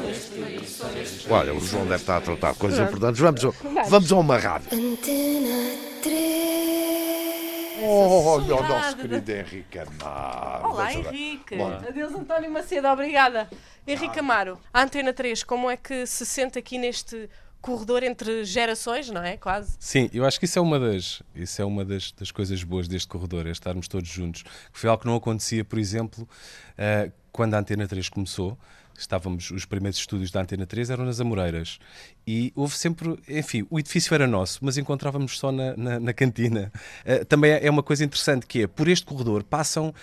[1.30, 3.20] Olha, o João deve estar a tratar de coisas importantes.
[3.22, 3.42] Vamos,
[3.90, 4.70] vamos a uma rádio.
[7.82, 10.68] Oh, olha o nosso querido Henrique Amaro.
[10.70, 10.94] Olá.
[10.94, 11.58] Henrique.
[11.58, 13.50] Bom, Adeus, António Macedo, obrigada.
[13.86, 17.30] Henrique Amaro, a Antena 3, como é que se sente aqui neste
[17.62, 19.38] corredor entre gerações, não é?
[19.38, 19.76] Quase.
[19.80, 22.88] Sim, eu acho que isso é uma das, isso é uma das, das coisas boas
[22.88, 24.44] deste corredor, é estarmos todos juntos.
[24.44, 26.28] Que foi algo que não acontecia, por exemplo,
[26.78, 28.58] eh, quando a Antena 3 começou.
[28.98, 31.80] Estávamos, os primeiros estúdios da Antena 3 eram nas Amoreiras.
[32.26, 36.72] E houve sempre, enfim, o edifício era nosso, mas encontrávamos só na, na, na cantina.
[37.04, 39.94] Eh, também é é uma coisa interessante que é, por este corredor passam,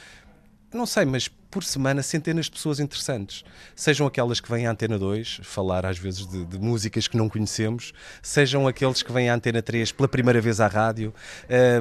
[0.73, 3.45] não sei, mas por semana centenas de pessoas interessantes.
[3.77, 7.29] Sejam aquelas que vêm à Antena 2 falar às vezes de, de músicas que não
[7.29, 11.13] conhecemos, sejam aqueles que vêm à Antena 3 pela primeira vez à rádio,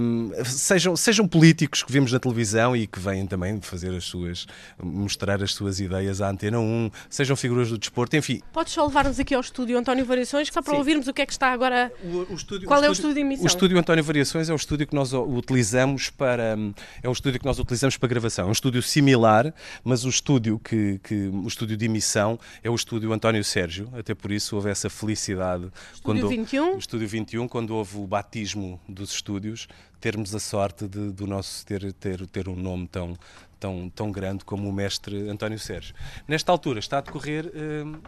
[0.01, 4.45] hum, sejam, sejam políticos que vimos na televisão e que vêm também fazer as suas,
[4.84, 8.41] mostrar as suas ideias à Antena 1, sejam figuras do desporto, enfim.
[8.51, 10.79] Podes só levar-nos aqui ao estúdio António Variações, só para Sim.
[10.79, 11.91] ouvirmos o que é que está agora.
[12.36, 13.45] estúdio- Qual o é o estúdio de emissão?
[13.45, 17.13] O estúdio António Variações é o estúdio que nós o- utilizamos para hum, é um
[17.13, 18.45] estúdio que nós utilizamos para gravação.
[18.45, 19.53] É um estúdio similar,
[19.84, 23.89] mas o estúdio que, que o estúdio de emissão é o estúdio António Sérgio.
[23.97, 26.76] Até por isso houve essa felicidade Estúdio 21?
[26.76, 29.67] o estúdio 21 quando houve o batismo dos estúdios
[30.00, 33.15] termos a sorte de, do nosso ter ter ter um nome tão
[33.60, 35.93] tão tão grande como o mestre António Sérgio.
[36.28, 38.00] Nesta altura está a decorrer hum,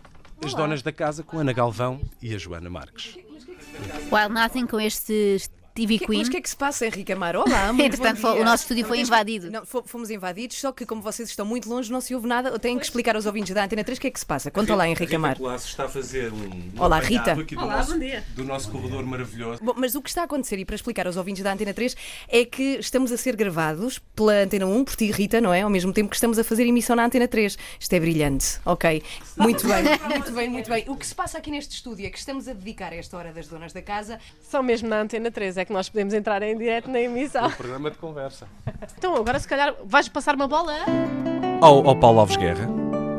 [0.44, 3.18] as donas da casa com a Ana Galvão e a Joana Marques.
[4.12, 5.40] Wild Nothing com este
[5.74, 6.20] TV Que- Queen.
[6.20, 7.42] Mas o que é que se passa, Henrique Amaro?
[7.42, 8.42] Olá, muito Entretanto, bom dia.
[8.42, 9.50] o nosso estúdio foi invadido.
[9.50, 12.50] Não, fo- fomos invadidos, só que como vocês estão muito longe, não se ouve nada.
[12.50, 14.52] Eu tenho que explicar aos ouvintes da Antena 3 o que é que se passa.
[14.52, 15.40] Conta lá, Henrique Rita Amaro.
[15.40, 17.34] Colasso está a fazer um, um Olá, Rita.
[17.34, 18.24] aqui do Olá, nosso, bom dia.
[18.36, 19.64] do nosso corredor maravilhoso.
[19.64, 21.96] Bom, mas o que está a acontecer, e para explicar aos ouvintes da Antena 3,
[22.30, 25.62] é que estamos a ser gravados pela Antena 1, por ti, Rita, não é?
[25.64, 27.58] Ao mesmo tempo que estamos a fazer emissão na Antena 3.
[27.80, 29.02] Isto é brilhante, ok.
[29.38, 30.86] Muito bem, muito bem, muito bem.
[30.88, 33.32] O que se passa aqui neste estúdio é que estamos a dedicar a esta hora
[33.34, 36.58] das donas da casa Só mesmo na Antena 3 é que nós podemos entrar em
[36.58, 37.48] direto na emissão.
[37.48, 38.48] Um programa de conversa.
[38.98, 40.74] Então, agora se calhar vais passar uma bola.
[41.62, 42.68] Ao, ao Paulo Alves Guerra,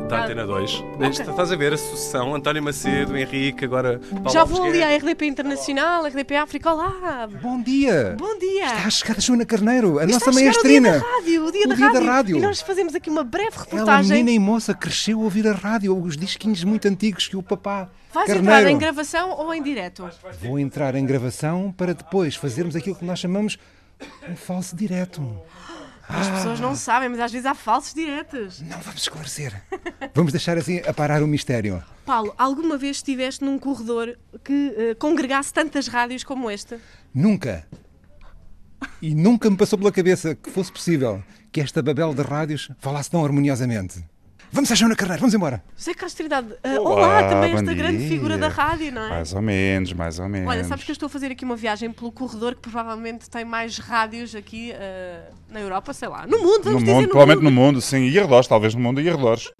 [0.07, 0.73] da Ah, Antena 2.
[0.93, 1.07] ok.
[1.07, 4.89] Este- Estás a ver a sucessão, António Macedo, Henrique, agora Paulo Já vou ali à
[4.95, 6.71] RDP Internacional, RDP África.
[6.71, 7.27] Olá!
[7.41, 8.15] Bom dia!
[8.17, 8.65] Bom dia!
[8.65, 10.89] Está a chegar a Joana Carneiro, a Está nossa a maestrina.
[10.89, 12.09] O dia da rádio, o dia, O da, dia da rádio.
[12.11, 12.37] rádio.
[12.37, 14.11] E nós fazemos aqui uma breve Ela, reportagem.
[14.11, 17.89] menina e moça, cresceu a ouvir a rádio, os disquinhos muito antigos que o papá
[18.13, 18.57] Vais Carneiro.
[18.59, 20.07] entrar em gravação ou em direto?
[20.41, 23.57] Vou entrar em gravação para depois fazermos aquilo que nós chamamos
[24.29, 25.21] um falso direto.
[26.07, 28.61] As pessoas não sabem, mas às vezes há falsos diretos.
[28.61, 29.61] Não vamos esclarecer.
[30.13, 31.83] Vamos deixar assim a parar o mistério.
[32.05, 36.77] Paulo, alguma vez estiveste num corredor que eh, congregasse tantas rádios como este?
[37.13, 37.67] Nunca.
[39.01, 43.09] E nunca me passou pela cabeça que fosse possível que esta babel de rádios falasse
[43.09, 44.03] tão harmoniosamente.
[44.55, 45.61] Vamos à Joana Carneiro, vamos embora.
[45.77, 48.07] José Castro Trindade, eh, olá, também bom esta grande dia.
[48.07, 49.09] figura da rádio, não é?
[49.09, 50.47] Mais ou menos, mais ou menos.
[50.49, 53.43] Olha, sabes que eu estou a fazer aqui uma viagem pelo corredor que provavelmente tem
[53.43, 57.07] mais rádios aqui eh, na Europa, sei lá, no mundo, No vamos mundo, dizer no
[57.09, 57.53] provavelmente mundo.
[57.53, 59.51] no mundo, sim, e arredores, talvez no mundo e arredores.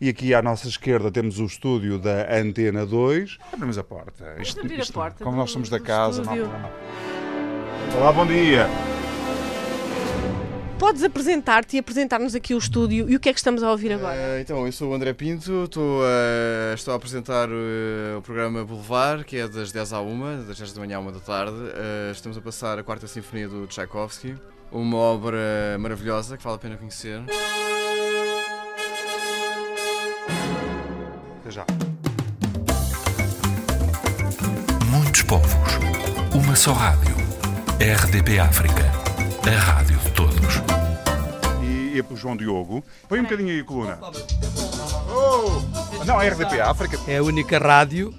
[0.00, 3.38] E aqui à nossa esquerda temos o estúdio da Antena 2.
[3.52, 4.36] Abrimos a porta.
[4.40, 6.70] Isto- abrir a isto- porta como do- nós somos da casa, não há problema.
[7.98, 8.68] Olá, bom dia.
[10.84, 13.90] Podes apresentar-te e apresentar-nos aqui o estúdio e o que é que estamos a ouvir
[13.90, 14.14] agora?
[14.14, 18.62] Eh, então, eu sou o André Pinto, estou, a- estou a apresentar eh, o programa
[18.66, 21.56] Boulevard, que é das 10 à 1, das 10 da manhã à 1 da tarde.
[21.74, 24.34] Eh, estamos a passar a quarta sinfonia do Tchaikovsky,
[24.70, 25.38] uma obra
[25.80, 27.22] maravilhosa que vale a pena conhecer.
[31.40, 31.64] Até já.
[34.90, 35.50] Muitos povos,
[36.34, 37.14] uma só rádio.
[37.80, 38.84] RDP África,
[39.46, 40.63] a rádio de todos.
[41.94, 42.84] E, e para o João Diogo.
[43.08, 43.98] Põe um bocadinho aí a coluna.
[45.08, 46.04] Oh!
[46.04, 46.98] Não, é RDP África.
[47.06, 48.12] É a única rádio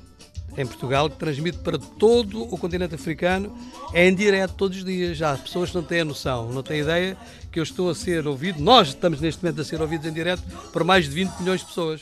[0.57, 3.55] em Portugal que transmite para todo o continente africano
[3.93, 5.17] é em direto todos os dias.
[5.17, 7.17] Já as pessoas não têm a noção, não têm ideia
[7.51, 8.61] que eu estou a ser ouvido.
[8.61, 11.67] Nós estamos neste momento a ser ouvidos em direto por mais de 20 milhões de
[11.67, 12.01] pessoas.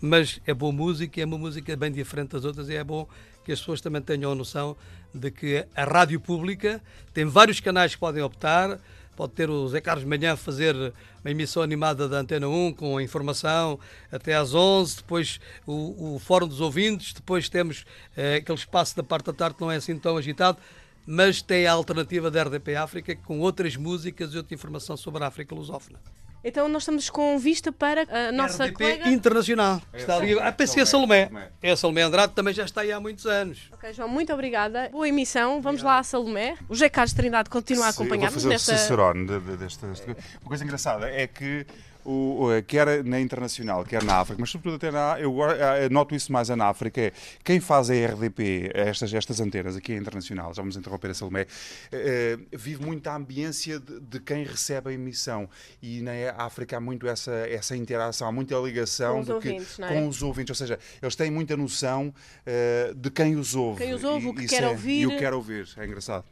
[0.00, 3.06] Mas é boa música, é uma música bem diferente das outras e é bom
[3.44, 4.76] que as pessoas também tenham a noção
[5.14, 6.80] de que a rádio pública
[7.12, 8.80] tem vários canais que podem optar.
[9.14, 10.74] Pode ter o Zé Carlos Manhã fazer
[11.22, 13.78] uma emissão animada da Antena 1 com informação
[14.10, 17.84] até às 11, depois o, o Fórum dos Ouvintes, depois temos
[18.16, 20.58] eh, aquele espaço da parte da tarde que não é assim tão agitado.
[21.06, 25.26] mas tem a alternativa da RDP África com outras músicas e outra informação sobre a
[25.26, 25.98] África lusófona.
[26.44, 29.08] Então nós estamos com vista para a nossa RDP colega.
[29.08, 29.80] Internacional.
[29.94, 30.38] Está ali.
[30.38, 31.30] Ah, pensei que é a Salomé.
[31.62, 33.68] É a Salomé Andrade, também já está aí há muitos anos.
[33.72, 34.88] Ok, João, muito obrigada.
[34.90, 35.60] Boa emissão.
[35.62, 36.56] Vamos lá a Salomé.
[36.68, 38.76] O José Carlos Trindade continua a Sim, eu vou acompanhar-nos fazer o nesta.
[38.76, 39.86] Cicerone de- de- desta.
[39.86, 41.64] Uma coisa engraçada é que
[42.04, 45.88] o, o- quer na internacional, quer na África, mas sobretudo até na eu go- eh,
[45.88, 47.12] noto isso mais na África, é
[47.44, 51.46] quem faz a RDP, estas, estas antenas aqui a internacional, já vamos interromper a Salomé,
[51.90, 55.48] eh, vive muito a ambiência de, de quem recebe a emissão
[55.82, 59.78] e na África há muito essa, essa interação, há muita ligação Com os que- ouvintes,
[59.78, 59.92] não é?
[59.92, 62.12] com os ouvintes, ou seja, eles têm muita noção
[62.46, 63.82] eh, de quem os ouve.
[63.84, 65.00] Quem os ouve, o que quer é- ouvir.
[65.00, 66.24] E o que quer ouvir, é engraçado.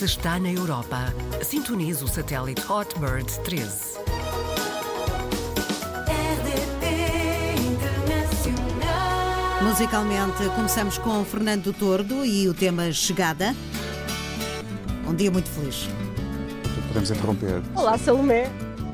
[0.00, 3.98] Se está na Europa, sintonize o satélite Hotbird 13.
[9.62, 13.54] Musicalmente, começamos com Fernando Tordo e o tema Chegada.
[15.06, 15.86] Um dia muito feliz.
[16.88, 17.60] Podemos interromper.
[17.74, 18.50] Olá, Salomé.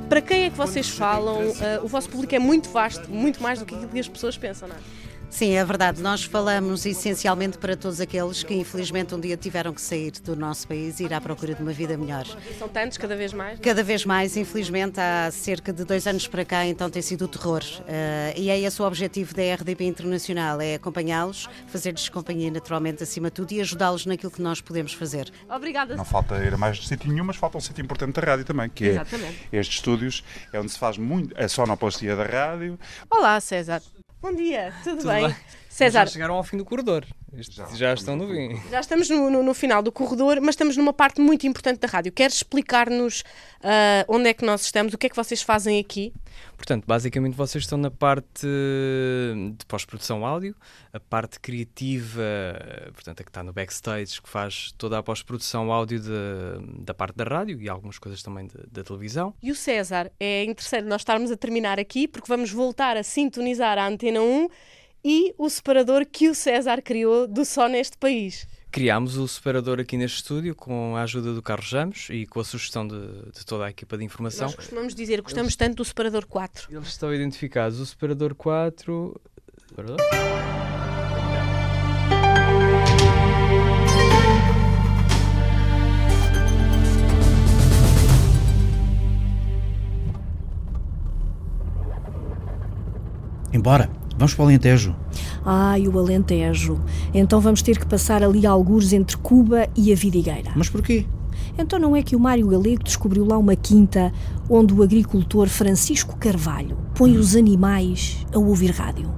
[0.08, 1.54] Para quem é que vocês falam?
[1.60, 4.36] Ah, o vosso público é muito vasto, muito mais do que aquilo que as pessoas
[4.36, 5.05] pensam, não é?
[5.28, 6.00] Sim, é verdade.
[6.00, 10.66] Nós falamos essencialmente para todos aqueles que infelizmente um dia tiveram que sair do nosso
[10.66, 12.24] país e ir à procura de uma vida melhor.
[12.50, 13.60] E são tantos, cada vez mais.
[13.60, 17.28] Cada vez mais, infelizmente, há cerca de dois anos para cá, então tem sido o
[17.28, 17.62] terror.
[17.86, 23.28] Eh, e é esse o objetivo da RDP Internacional, é acompanhá-los, fazer-lhes companhia naturalmente acima
[23.28, 25.30] de tudo e ajudá-los naquilo que nós podemos fazer.
[25.48, 25.96] Obrigada.
[25.96, 28.70] Não falta ir a mais sítio nenhum, mas falta um sítio importante da rádio também,
[28.70, 29.48] que Exatamente.
[29.52, 32.78] é estes estúdios, é onde se faz muito a sonoplastia da rádio.
[33.10, 33.82] Olá, César.
[34.26, 35.28] Bom dia, tudo, Tudo bem?
[35.28, 35.36] bem?
[35.68, 37.06] César, Já chegaram ao fim do corredor.
[37.38, 38.60] Isto já, estão no fim.
[38.70, 41.88] já estamos no, no- no final do corredor, mas estamos numa parte muito importante da
[41.88, 42.12] rádio.
[42.12, 43.22] Queres explicar-nos
[43.62, 46.12] ah, onde é que nós estamos, o que é que vocês fazem aqui?
[46.56, 50.54] Portanto, basicamente vocês estão na parte de pós-produção áudio,
[50.92, 52.22] a parte criativa,
[52.92, 57.16] portanto, a que está no backstage, que faz toda a pós-produção áudio de- da parte
[57.16, 59.34] da rádio e algumas coisas também de- da televisão.
[59.42, 63.78] E o César, é interessante nós estarmos a terminar aqui, porque vamos voltar a sintonizar
[63.78, 64.48] a Antena 1
[65.08, 68.44] e o separador que o César criou do Só Neste País.
[68.72, 72.44] Criámos o separador aqui neste estúdio com a ajuda do Carlos Ramos e com a
[72.44, 72.98] sugestão de,
[73.32, 74.48] de toda a equipa de informação.
[74.48, 76.74] Nós costumamos dizer, gostamos tanto do separador 4.
[76.74, 77.78] Eles estão identificados.
[77.78, 79.20] O separador 4.
[79.68, 79.96] Separador?
[93.52, 94.94] Embora, vamos para o Alentejo.
[95.44, 96.80] Ai, o Alentejo.
[97.14, 100.52] Então vamos ter que passar ali algures entre Cuba e a Vidigueira.
[100.54, 101.06] Mas porquê?
[101.58, 104.12] Então não é que o Mário Galego descobriu lá uma quinta
[104.48, 109.10] onde o agricultor Francisco Carvalho põe os animais a ouvir rádio.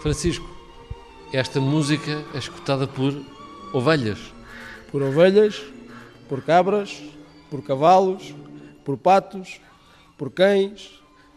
[0.00, 0.48] Francisco,
[1.32, 3.14] esta música é escutada por
[3.72, 4.18] ovelhas.
[4.90, 5.62] por ovelhas,
[6.28, 7.02] por cabras,
[7.50, 8.34] por cavalos,
[8.84, 9.60] por patos,
[10.16, 10.90] por cães,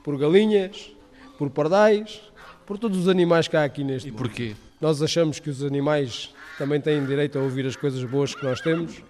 [0.03, 0.91] por galinhas,
[1.37, 2.21] por pardais,
[2.65, 4.21] por todos os animais que há aqui neste E mundo.
[4.21, 4.55] porquê?
[4.79, 8.61] Nós achamos que os animais também têm direito a ouvir as coisas boas que nós
[8.61, 9.03] temos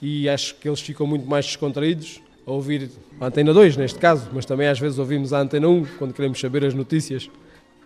[0.00, 2.90] e acho que eles ficam muito mais descontraídos a ouvir
[3.20, 6.40] a Antena 2, neste caso, mas também às vezes ouvimos a Antena 1 quando queremos
[6.40, 7.30] saber as notícias.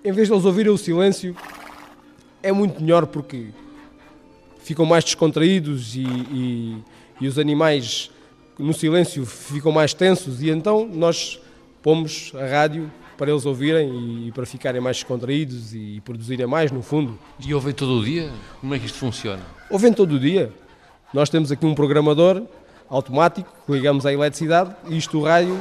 [0.04, 1.36] Em vez de eles ouvirem o silêncio,
[2.42, 3.48] é muito melhor porque
[4.62, 6.76] ficam mais descontraídos e, e-
[7.20, 8.10] e os animais
[8.58, 11.40] no silêncio ficam mais tensos e então nós
[11.82, 16.82] pomos a rádio para eles ouvirem e, para ficarem mais descontraídos e produzirem mais no
[16.82, 17.18] fundo.
[17.44, 18.30] E ouvem todo o dia?
[18.60, 19.42] Como é que isto funciona?
[19.70, 20.52] Ouvem todo o dia.
[21.12, 22.42] Nós temos aqui um programador
[22.88, 25.58] automático, que ligamos à eletricidade e isto o rádio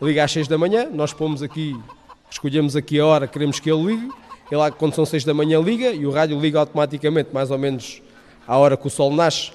[0.00, 1.78] liga às 6 da manhã, nós pomos aqui,
[2.32, 4.08] escolhemos aqui a hora que queremos que ele ligue,
[4.50, 8.00] ele quando são 6 da manhã liga e o rádio liga automaticamente mais ou menos
[8.48, 9.52] à hora que o sol nasce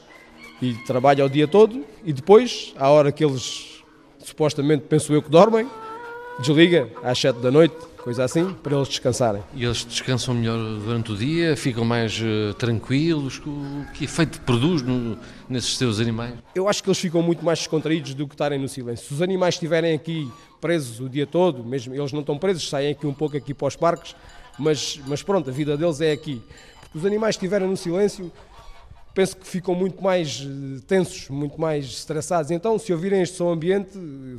[0.61, 3.83] e trabalha o dia todo e depois, à hora que eles
[4.19, 5.67] supostamente, penso eu que dormem,
[6.39, 9.41] desliga às 7 da noite, coisa assim, para eles descansarem.
[9.53, 11.57] E eles descansam melhor durante o dia?
[11.57, 13.39] Ficam mais eh, tranquilos?
[13.45, 15.17] O que efeito produz no-
[15.49, 16.33] nesses seus animais?
[16.55, 19.07] Eu acho que eles ficam muito mais descontraídos do que estarem no silêncio.
[19.07, 20.31] Se os animais estiverem aqui
[20.61, 23.67] presos o dia todo, mesmo eles não estão presos, saem aqui um pouco aqui para
[23.67, 24.15] os parques,
[24.57, 26.41] mas, mas pronto, a vida deles é aqui.
[26.81, 28.31] Porque os animais estiverem no silêncio,
[29.13, 32.51] penso que ficam muito mais eh, tensos, muito mais estressados.
[32.51, 33.89] Então, se ouvirem este som ambiente,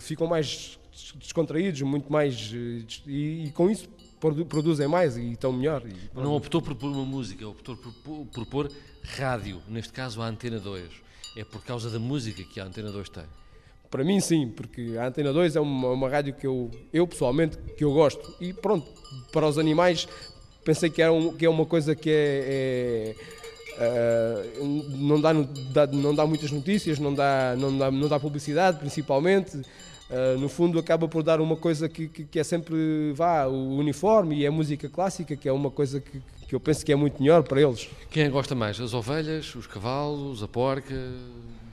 [0.01, 0.78] ficam mais
[1.17, 2.53] descontraídos, muito mais.
[2.55, 3.89] eh, E, e com isso
[4.21, 5.83] produ- produzem mais e estão melhor.
[5.87, 8.73] E, Não optou por pôr uma música, optou por, por pôr
[9.17, 10.85] rádio, neste caso a Antena 2.
[11.37, 13.25] É por causa da música que a Antena 2 tem.
[13.91, 17.57] Para mim, sim, porque a Antena 2 é uma, uma rádio que eu, eu, pessoalmente,
[17.77, 18.35] que eu gosto.
[18.41, 18.87] E pronto,
[19.33, 20.07] para os animais,
[20.65, 23.15] pensei que, era um- que é uma coisa que é...
[23.17, 23.39] é,
[23.81, 24.43] ah,
[24.99, 28.79] não, dá, no- dá- não dá muitas notícias, não dá, não dá, não dá publicidade,
[28.79, 29.63] principalmente.
[30.11, 33.77] Ah, no fundo, acaba por dar uma coisa que, que, que é sempre vá, o
[33.77, 36.97] uniforme e a música clássica, que é uma coisa que, que eu penso que é
[36.97, 37.89] muito melhor para eles.
[38.11, 38.81] Quem é que gosta mais?
[38.81, 40.95] As ovelhas, os cavalos, a porca?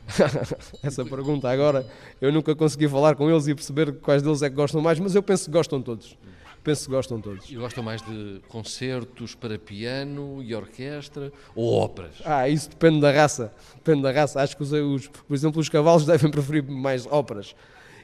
[0.84, 1.88] Essa pergunta agora,
[2.22, 5.16] eu nunca consegui falar com eles e perceber quais deles é que gostam mais, mas
[5.16, 6.18] eu penso que gostam todos.
[6.64, 7.50] Penso que gostam todos.
[7.50, 12.16] E gostam mais de concertos para piano e orquestra ou óperas?
[12.26, 13.54] Ah, isso depende da raça.
[13.76, 14.42] Depende da raça.
[14.42, 17.56] Acho que, os, os- por exemplo, os cavalos devem preferir mais óperas.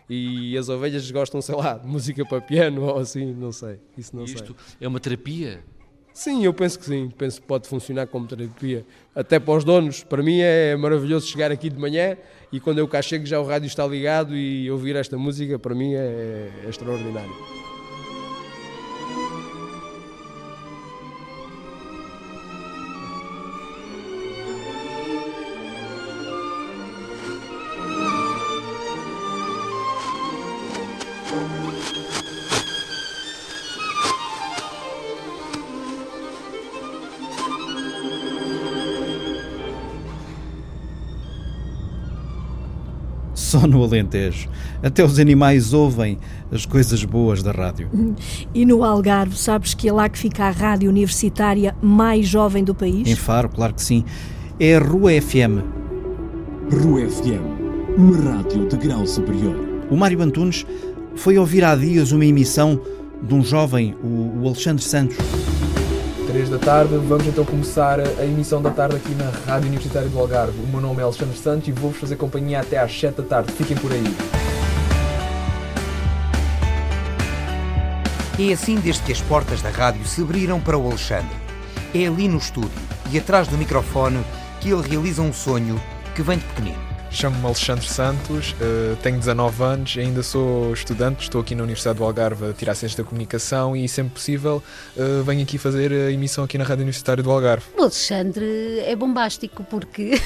[0.10, 3.80] E as ovelhas gostam, sei lá, de música para piano ou assim, não sei.
[3.98, 4.56] Isso não Isto sei.
[4.82, 5.64] é uma terapia?
[6.14, 7.10] Sim, eu penso que sim.
[7.18, 8.86] Penso que pode funcionar como terapia.
[9.16, 10.04] Até para os donos.
[10.04, 12.18] Para mim é maravilhoso chegar aqui de manhã
[12.52, 15.74] e quando eu cá chego já o rádio está ligado e ouvir esta música para
[15.74, 17.71] mim é, é extraordinário.
[43.82, 44.48] No Alentejo.
[44.84, 46.18] Até os animais ouvem
[46.52, 47.90] as coisas boas da rádio.
[48.54, 52.76] E no Algarve, sabes que é lá que fica a rádio universitária mais jovem do
[52.76, 53.08] país?
[53.08, 54.04] Em Faro, claro que sim.
[54.60, 55.64] É a Rua FM.
[56.72, 59.56] Rua FM, uma rádio de grau superior.
[59.90, 60.66] O Mário Antunes
[61.16, 62.80] foi ouvir há dias uma emissão
[63.22, 65.18] de um jovem, o o Alexandre Santos.
[66.32, 70.18] 3 da tarde, vamos então começar a emissão da tarde aqui na Rádio Universitária do
[70.18, 70.58] Algarve.
[70.62, 73.52] O meu nome é Alexandre Santos e vou-vos fazer companhia até às 7 da tarde.
[73.52, 74.02] Fiquem por aí.
[78.40, 81.36] É assim desde que as portas da rádio se abriram para o Alexandre.
[81.94, 82.72] É ali no estúdio
[83.12, 84.24] e atrás do microfone
[84.62, 85.82] que ele realiza um sonho
[86.16, 86.91] que vem de pequenino.
[87.14, 92.06] Chamo-me Alexandre Santos, eh, tenho 19 anos, ainda sou estudante, estou aqui na Universidade do
[92.06, 94.64] Algarve a tirar Ciências da Comunicação e, sempre possível,
[94.98, 97.66] eh, venho aqui fazer a emissão aqui na Rádio Universitária do Algarve.
[97.78, 100.20] O Alexandre é bombástico porque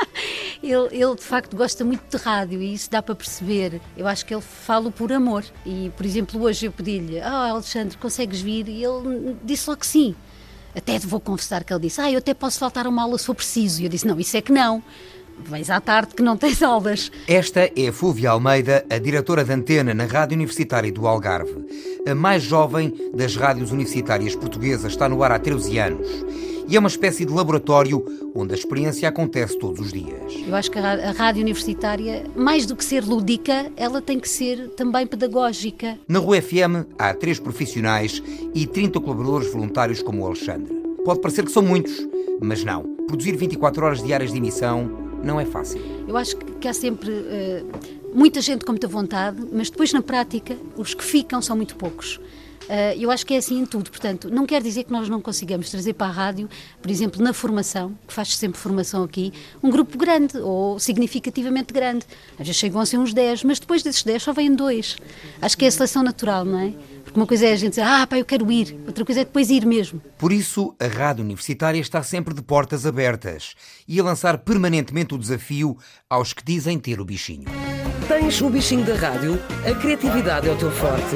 [0.62, 3.80] ele, ele de facto gosta muito de rádio e isso dá para perceber.
[3.96, 5.44] Eu acho que ele fala por amor.
[5.66, 8.68] E, por exemplo, hoje eu pedi-lhe: Ah, Alexandre, consegues vir?
[8.68, 10.16] E ele disse logo que sim.
[10.74, 13.34] Até vou confessar que ele disse: Ah, eu até posso faltar uma aula se for
[13.34, 13.82] preciso.
[13.82, 14.82] E eu disse: Não, isso é que não.
[15.48, 17.10] Vens à tarde que não tens aulas.
[17.26, 21.66] Esta é a Fúvia Almeida, a diretora de antena na Rádio Universitária do Algarve.
[22.06, 26.08] A mais jovem das rádios universitárias portuguesas está no ar há 13 anos.
[26.68, 30.32] E é uma espécie de laboratório onde a experiência acontece todos os dias.
[30.46, 34.68] Eu acho que a rádio universitária, mais do que ser lúdica, ela tem que ser
[34.76, 35.98] também pedagógica.
[36.06, 38.22] Na Rua FM há três profissionais
[38.54, 40.72] e 30 colaboradores voluntários como o Alexandre.
[41.04, 42.06] Pode parecer que são muitos,
[42.40, 42.82] mas não.
[43.08, 45.80] Produzir 24 horas diárias de emissão não é fácil.
[46.06, 47.64] Eu acho que há sempre eh,
[48.14, 52.20] muita gente com muita vontade, mas depois na prática os que ficam são muito poucos.
[52.68, 55.20] Eh, eu acho que é assim em tudo, portanto, não quer dizer que nós não
[55.20, 56.48] consigamos trazer para a rádio,
[56.80, 62.06] por exemplo, na formação, que faz sempre formação aqui, um grupo grande ou significativamente grande.
[62.38, 64.96] Às vezes chegam a ser uns 10, mas depois desses 10 só vêm dois.
[65.42, 66.72] Acho que é a seleção natural, não é?
[67.04, 69.24] Porque uma coisa é a gente dizer, ah, pá, eu quero ir, outra coisa é
[69.24, 70.00] depois ir mesmo.
[70.18, 73.54] Por isso, a Rádio Universitária está sempre de portas abertas
[73.86, 75.76] e a lançar permanentemente o desafio
[76.08, 77.44] aos que dizem ter o bichinho.
[78.08, 79.40] Tens o bichinho da rádio?
[79.64, 81.14] A criatividade é o teu forte.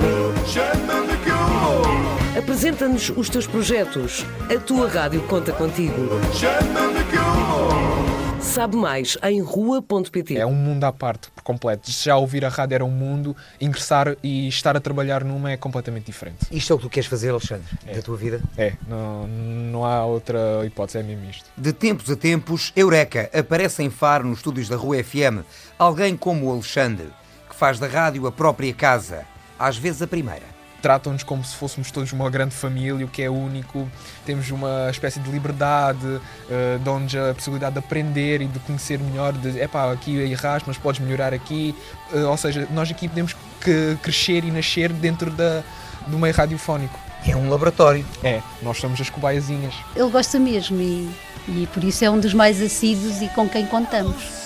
[2.38, 4.24] Apresenta-nos os teus projetos.
[4.54, 6.08] A tua rádio conta contigo.
[8.44, 10.36] Sabe mais em rua.pt.
[10.36, 11.90] É um mundo à parte, por completo.
[11.90, 16.06] Já ouvir a rádio era um mundo, ingressar e estar a trabalhar numa é completamente
[16.06, 16.46] diferente.
[16.52, 18.40] Isto é o que tu queres fazer, Alexandre, da tua vida?
[18.56, 21.50] É, não, não há outra hipótese, é mesmo isto.
[21.56, 25.42] De tempos a tempos, Eureka aparece em Faro nos estúdios da Rua FM.
[25.76, 27.08] Alguém como o Alexandre,
[27.48, 29.24] que faz da rádio a própria casa,
[29.58, 30.53] às vezes a primeira.
[30.84, 33.90] Tratam-nos como se fôssemos todos uma grande família, o que é único.
[34.26, 39.32] Temos uma espécie de liberdade, uh, dão-nos a possibilidade de aprender e de conhecer melhor.
[39.32, 41.74] De, epá, aqui erras, mas podes melhorar aqui.
[42.12, 45.62] Uh, ou seja, nós aqui podemos que crescer e nascer dentro da,
[46.06, 47.00] do meio radiofónico.
[47.26, 48.04] É um laboratório.
[48.22, 49.72] É, nós somos as cobaiazinhas.
[49.96, 51.10] Ele gosta mesmo e,
[51.48, 54.43] e por isso é um dos mais assíduos e com quem contamos.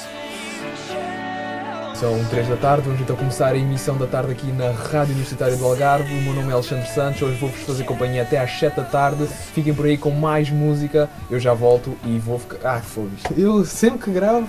[1.98, 5.56] São 3 da tarde, vamos então começar a emissão da tarde aqui na Rádio Universitária
[5.56, 6.14] do Algarve.
[6.14, 9.26] O meu nome é Alexandre Santos, hoje vou-vos fazer companhia até às 7 da tarde.
[9.26, 12.76] Fiquem por aí com mais música, eu já volto e vou ficar.
[12.76, 14.46] Ah, fogo Eu sempre que gravo.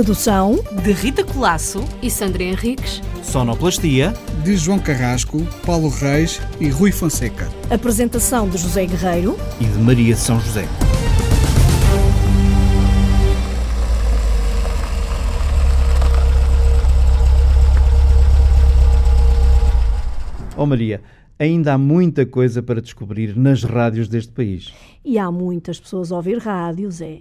[0.00, 3.02] Produção de Rita Colasso e Sandra Henriques.
[3.22, 7.50] Sonoplastia de João Carrasco, Paulo Reis e Rui Fonseca.
[7.68, 10.64] Apresentação de José Guerreiro e de Maria de São José.
[20.56, 21.02] Oh Maria,
[21.38, 24.72] ainda há muita coisa para descobrir nas rádios deste país.
[25.04, 27.18] E há muitas pessoas a ouvir rádios, é.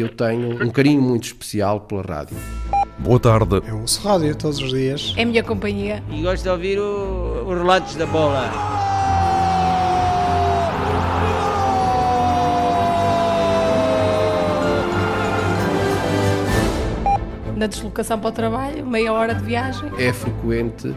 [0.00, 2.36] Eu tenho um carinho muito especial pela rádio.
[2.98, 3.62] Boa tarde.
[3.66, 5.14] Eu ouço rádio todos os dias.
[5.16, 6.02] É a minha companhia.
[6.10, 8.50] E gosto de ouvir os relatos da bola.
[17.56, 19.90] Na deslocação para o trabalho, meia hora de viagem.
[19.98, 20.94] É frequente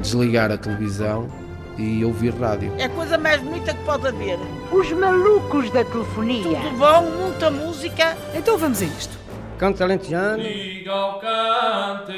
[0.00, 1.28] desligar a televisão
[1.76, 2.72] e ouvir rádio.
[2.78, 4.38] É a coisa mais bonita que pode haver.
[4.72, 6.60] Os malucos da telefonia.
[6.60, 8.16] Tudo bom, muita música.
[8.34, 9.16] Então vamos a isto.
[9.58, 10.42] Canto alentejano.
[10.42, 12.12] Liga o cante.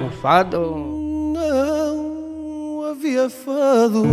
[0.00, 0.76] Um fado.
[1.34, 4.04] Não havia fado.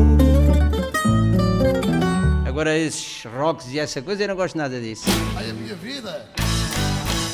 [2.45, 5.05] Agora esses rocks e essa coisa eu não gosto nada disso.
[5.37, 6.25] Ai a minha vida.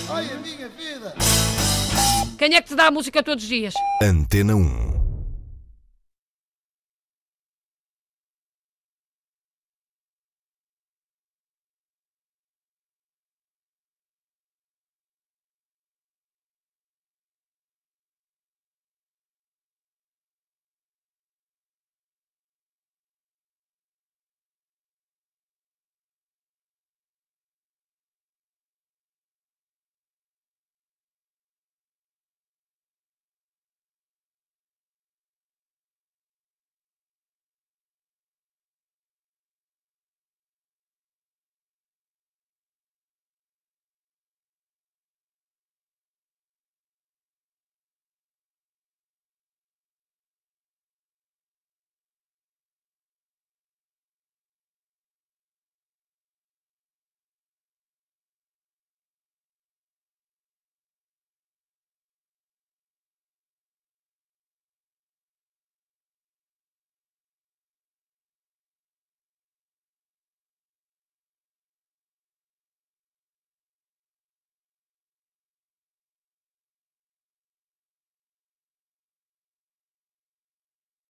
[0.09, 1.15] Ai a minha vida.
[2.37, 3.73] Quem é que te dá a música todos os dias?
[4.03, 5.06] Antena 1